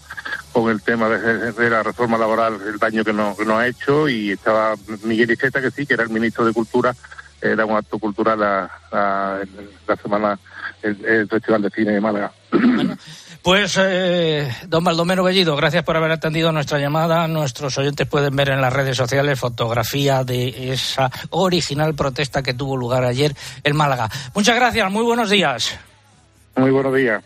con 0.52 0.70
el 0.70 0.82
tema 0.82 1.08
de, 1.08 1.52
de 1.52 1.70
la 1.70 1.82
reforma 1.82 2.18
laboral, 2.18 2.58
el 2.66 2.78
daño 2.78 3.04
que 3.04 3.12
nos, 3.12 3.36
que 3.36 3.44
nos 3.44 3.58
ha 3.58 3.66
hecho, 3.66 4.08
y 4.08 4.32
estaba 4.32 4.74
Miguel 5.02 5.30
Iceta, 5.30 5.60
que 5.60 5.70
sí, 5.70 5.86
que 5.86 5.94
era 5.94 6.04
el 6.04 6.10
ministro 6.10 6.44
de 6.44 6.52
Cultura, 6.52 6.94
era 7.40 7.64
un 7.64 7.76
acto 7.76 7.98
cultural 7.98 8.38
la, 8.38 8.70
la, 8.92 9.40
la 9.86 9.96
semana, 9.96 10.38
el, 10.82 11.04
el 11.04 11.28
Festival 11.28 11.62
de 11.62 11.70
Cine 11.70 11.92
de 11.92 12.00
Málaga. 12.00 12.32
Pues, 13.42 13.76
eh, 13.80 14.52
don 14.66 14.84
Baldomero 14.84 15.22
Bellido, 15.22 15.56
gracias 15.56 15.84
por 15.84 15.96
haber 15.96 16.10
atendido 16.10 16.52
nuestra 16.52 16.78
llamada. 16.78 17.26
Nuestros 17.28 17.78
oyentes 17.78 18.06
pueden 18.06 18.34
ver 18.36 18.50
en 18.50 18.60
las 18.60 18.72
redes 18.72 18.96
sociales 18.96 19.38
fotografía 19.38 20.24
de 20.24 20.72
esa 20.72 21.10
original 21.30 21.94
protesta 21.94 22.42
que 22.42 22.52
tuvo 22.52 22.76
lugar 22.76 23.04
ayer 23.04 23.34
en 23.62 23.76
Málaga. 23.76 24.10
Muchas 24.34 24.56
gracias, 24.56 24.90
muy 24.90 25.04
buenos 25.04 25.30
días. 25.30 25.78
Muy 26.56 26.70
buenos 26.70 26.94
días. 26.94 27.22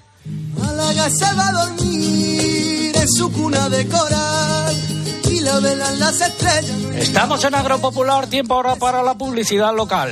Málaga 0.57 1.11
se 1.11 1.35
va 1.35 1.49
a 1.49 1.53
dormir 1.53 2.93
en 2.95 3.09
su 3.09 3.33
cuna 3.33 3.69
de 3.69 3.89
coral 3.89 5.02
la 5.43 5.61
velan 5.61 5.99
las 5.99 6.21
estrellas. 6.21 6.71
Estamos 6.95 7.45
en 7.45 7.55
Agropopular, 7.55 8.27
tiempo 8.29 8.55
ahora 8.55 8.77
para 8.77 9.03
la 9.03 9.15
publicidad 9.15 9.75
local. 9.75 10.11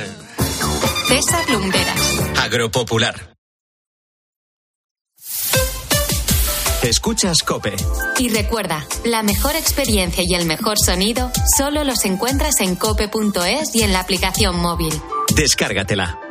César 1.07 1.49
Lumbreras. 1.49 1.99
Agropopular. 2.41 3.31
Escuchas 6.83 7.43
Cope. 7.43 7.75
Y 8.17 8.29
recuerda, 8.29 8.85
la 9.05 9.21
mejor 9.21 9.55
experiencia 9.55 10.23
y 10.27 10.33
el 10.33 10.45
mejor 10.45 10.77
sonido 10.83 11.31
solo 11.55 11.83
los 11.83 12.05
encuentras 12.05 12.59
en 12.59 12.75
cope.es 12.75 13.75
y 13.75 13.83
en 13.83 13.93
la 13.93 13.99
aplicación 13.99 14.59
móvil. 14.59 14.93
Descárgatela. 15.35 16.30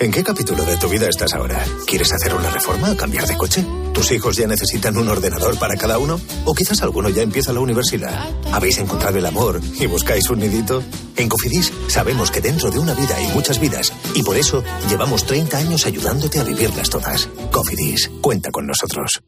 ¿En 0.00 0.12
qué 0.12 0.22
capítulo 0.22 0.64
de 0.64 0.76
tu 0.76 0.88
vida 0.88 1.08
estás 1.08 1.34
ahora? 1.34 1.60
¿Quieres 1.84 2.12
hacer 2.12 2.32
una 2.32 2.50
reforma 2.50 2.92
o 2.92 2.96
cambiar 2.96 3.26
de 3.26 3.36
coche? 3.36 3.64
¿Tus 3.92 4.12
hijos 4.12 4.36
ya 4.36 4.46
necesitan 4.46 4.96
un 4.96 5.08
ordenador 5.08 5.58
para 5.58 5.74
cada 5.74 5.98
uno? 5.98 6.20
¿O 6.44 6.54
quizás 6.54 6.82
alguno 6.82 7.08
ya 7.08 7.22
empieza 7.22 7.52
la 7.52 7.58
universidad? 7.58 8.16
¿Habéis 8.52 8.78
encontrado 8.78 9.18
el 9.18 9.26
amor 9.26 9.60
y 9.80 9.86
buscáis 9.86 10.30
un 10.30 10.38
nidito? 10.38 10.84
En 11.16 11.28
Cofidis 11.28 11.72
sabemos 11.88 12.30
que 12.30 12.40
dentro 12.40 12.70
de 12.70 12.78
una 12.78 12.94
vida 12.94 13.16
hay 13.16 13.26
muchas 13.34 13.58
vidas 13.58 13.92
y 14.14 14.22
por 14.22 14.36
eso 14.36 14.62
llevamos 14.88 15.26
30 15.26 15.58
años 15.58 15.84
ayudándote 15.84 16.38
a 16.38 16.44
vivirlas 16.44 16.90
todas. 16.90 17.28
Cofidis, 17.50 18.08
cuenta 18.20 18.52
con 18.52 18.68
nosotros. 18.68 19.20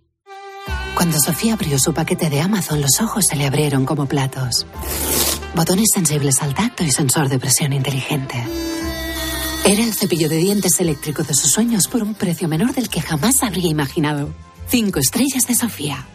Cuando 0.94 1.18
Sofía 1.18 1.54
abrió 1.54 1.80
su 1.80 1.92
paquete 1.92 2.30
de 2.30 2.42
Amazon, 2.42 2.80
los 2.80 3.00
ojos 3.00 3.26
se 3.28 3.34
le 3.34 3.44
abrieron 3.44 3.86
como 3.86 4.06
platos. 4.06 4.66
Botones 5.56 5.88
sensibles 5.92 6.40
al 6.42 6.54
tacto 6.54 6.84
y 6.84 6.92
sensor 6.92 7.28
de 7.28 7.40
presión 7.40 7.72
inteligente. 7.72 8.46
Era 9.64 9.84
el 9.84 9.94
cepillo 9.94 10.28
de 10.28 10.36
dientes 10.36 10.80
eléctrico 10.80 11.22
de 11.22 11.34
sus 11.34 11.50
sueños 11.50 11.86
por 11.86 12.02
un 12.02 12.14
precio 12.14 12.48
menor 12.48 12.74
del 12.74 12.88
que 12.88 13.00
jamás 13.00 13.42
habría 13.42 13.70
imaginado. 13.70 14.32
Cinco 14.68 14.98
estrellas 14.98 15.46
de 15.46 15.54
Sofía. 15.54 16.06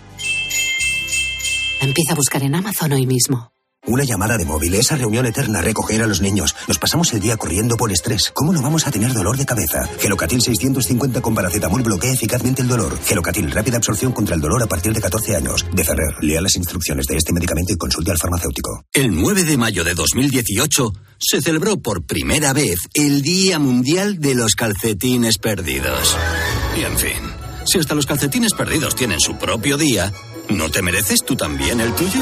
Empieza 1.79 2.13
a 2.13 2.15
buscar 2.15 2.43
en 2.43 2.55
Amazon 2.55 2.93
hoy 2.93 3.05
mismo. 3.05 3.54
Una 3.87 4.03
llamada 4.03 4.35
de 4.37 4.45
móvil, 4.45 4.73
esa 4.73 4.95
reunión 4.95 5.27
eterna, 5.27 5.61
recoger 5.61 6.01
a 6.01 6.07
los 6.07 6.19
niños. 6.19 6.55
Nos 6.67 6.79
pasamos 6.79 7.13
el 7.13 7.19
día 7.19 7.37
corriendo 7.37 7.77
por 7.77 7.91
estrés. 7.91 8.31
¿Cómo 8.33 8.51
no 8.51 8.61
vamos 8.61 8.87
a 8.87 8.91
tener 8.91 9.13
dolor 9.13 9.37
de 9.37 9.45
cabeza? 9.45 9.87
Gelocatil 9.99 10.41
650 10.41 11.21
con 11.21 11.35
paracetamol 11.35 11.83
bloquea 11.83 12.11
eficazmente 12.11 12.63
el 12.63 12.67
dolor. 12.67 12.97
Gelocatil, 13.05 13.51
rápida 13.51 13.77
absorción 13.77 14.11
contra 14.11 14.33
el 14.33 14.41
dolor 14.41 14.63
a 14.63 14.65
partir 14.65 14.91
de 14.91 15.01
14 15.01 15.35
años. 15.35 15.65
De 15.71 15.83
Ferrer, 15.83 16.15
lea 16.21 16.41
las 16.41 16.55
instrucciones 16.55 17.05
de 17.05 17.17
este 17.17 17.31
medicamento 17.31 17.73
y 17.73 17.77
consulte 17.77 18.09
al 18.09 18.17
farmacéutico. 18.17 18.85
El 18.91 19.15
9 19.15 19.43
de 19.43 19.57
mayo 19.57 19.83
de 19.83 19.93
2018 19.93 20.91
se 21.19 21.41
celebró 21.41 21.77
por 21.77 22.05
primera 22.05 22.53
vez 22.53 22.79
el 22.95 23.21
Día 23.21 23.59
Mundial 23.59 24.19
de 24.19 24.33
los 24.33 24.55
Calcetines 24.55 25.37
Perdidos. 25.37 26.17
Y 26.75 26.83
en 26.83 26.97
fin, 26.97 27.35
si 27.65 27.77
hasta 27.77 27.93
los 27.93 28.07
calcetines 28.07 28.53
perdidos 28.53 28.95
tienen 28.95 29.19
su 29.19 29.37
propio 29.37 29.77
día, 29.77 30.11
¿no 30.49 30.69
te 30.69 30.81
mereces 30.81 31.23
tú 31.23 31.35
también 31.35 31.79
el 31.79 31.93
tuyo? 31.93 32.21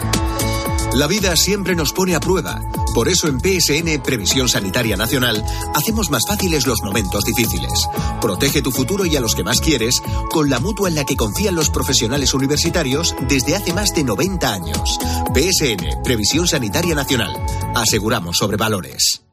La 1.01 1.07
vida 1.07 1.35
siempre 1.35 1.75
nos 1.75 1.93
pone 1.93 2.13
a 2.13 2.19
prueba. 2.19 2.61
Por 2.93 3.09
eso 3.09 3.27
en 3.27 3.39
PSN 3.39 4.03
Previsión 4.03 4.47
Sanitaria 4.47 4.95
Nacional 4.95 5.43
hacemos 5.73 6.11
más 6.11 6.27
fáciles 6.27 6.67
los 6.67 6.83
momentos 6.83 7.23
difíciles. 7.23 7.87
Protege 8.21 8.61
tu 8.61 8.71
futuro 8.71 9.07
y 9.07 9.15
a 9.15 9.19
los 9.19 9.33
que 9.33 9.43
más 9.43 9.61
quieres 9.61 9.99
con 10.29 10.51
la 10.51 10.59
mutua 10.59 10.89
en 10.89 10.93
la 10.93 11.03
que 11.03 11.17
confían 11.17 11.55
los 11.55 11.71
profesionales 11.71 12.35
universitarios 12.35 13.15
desde 13.27 13.55
hace 13.55 13.73
más 13.73 13.95
de 13.95 14.03
90 14.03 14.53
años. 14.53 14.99
PSN 15.33 16.03
Previsión 16.03 16.47
Sanitaria 16.47 16.93
Nacional. 16.93 17.33
Aseguramos 17.73 18.37
sobre 18.37 18.57
valores. 18.57 19.23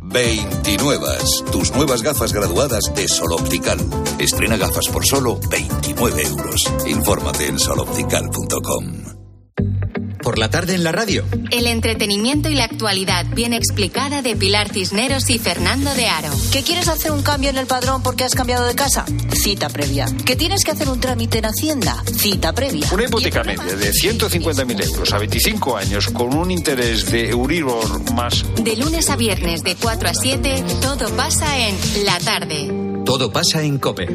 29. 0.00 1.06
Tus 1.52 1.70
nuevas 1.70 2.02
gafas 2.02 2.32
graduadas 2.32 2.92
de 2.96 3.06
Sol 3.06 3.32
Optical. 3.32 3.78
Estrena 4.18 4.56
gafas 4.56 4.88
por 4.88 5.06
solo 5.06 5.38
29 5.50 6.22
euros. 6.24 6.64
Infórmate 6.84 7.46
en 7.46 7.60
soloptical.com. 7.60 9.15
Por 10.26 10.40
la 10.40 10.50
tarde 10.50 10.74
en 10.74 10.82
la 10.82 10.90
radio. 10.90 11.24
El 11.52 11.68
entretenimiento 11.68 12.48
y 12.48 12.56
la 12.56 12.64
actualidad 12.64 13.26
bien 13.32 13.52
explicada 13.52 14.22
de 14.22 14.34
Pilar 14.34 14.68
Cisneros 14.72 15.30
y 15.30 15.38
Fernando 15.38 15.94
de 15.94 16.08
Aro. 16.08 16.30
¿Que 16.50 16.64
quieres 16.64 16.88
hacer 16.88 17.12
un 17.12 17.22
cambio 17.22 17.48
en 17.48 17.58
el 17.58 17.68
padrón 17.68 18.02
porque 18.02 18.24
has 18.24 18.34
cambiado 18.34 18.66
de 18.66 18.74
casa? 18.74 19.04
Cita 19.40 19.68
previa. 19.68 20.06
¿Que 20.24 20.34
tienes 20.34 20.64
que 20.64 20.72
hacer 20.72 20.88
un 20.88 20.98
trámite 20.98 21.38
en 21.38 21.44
Hacienda? 21.44 22.02
Cita 22.12 22.52
previa. 22.52 22.88
Una 22.92 23.04
hipoteca 23.04 23.44
media 23.44 23.76
de 23.76 23.92
150.000 23.92 24.84
euros 24.84 25.12
a 25.12 25.18
25 25.18 25.76
años 25.76 26.08
con 26.08 26.34
un 26.34 26.50
interés 26.50 27.08
de 27.08 27.30
Euribor 27.30 28.12
más... 28.12 28.44
De 28.60 28.74
lunes 28.74 29.08
a 29.10 29.14
viernes 29.14 29.62
de 29.62 29.76
4 29.76 30.08
a 30.08 30.12
7, 30.12 30.64
todo 30.82 31.08
pasa 31.14 31.56
en 31.68 31.76
La 32.04 32.18
Tarde. 32.18 32.68
Todo 33.04 33.30
pasa 33.30 33.62
en 33.62 33.78
Cope. 33.78 34.08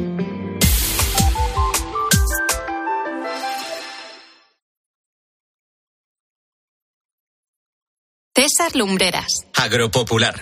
César 8.62 8.76
Lumbreras. 8.76 9.26
Agropopular. 9.56 10.36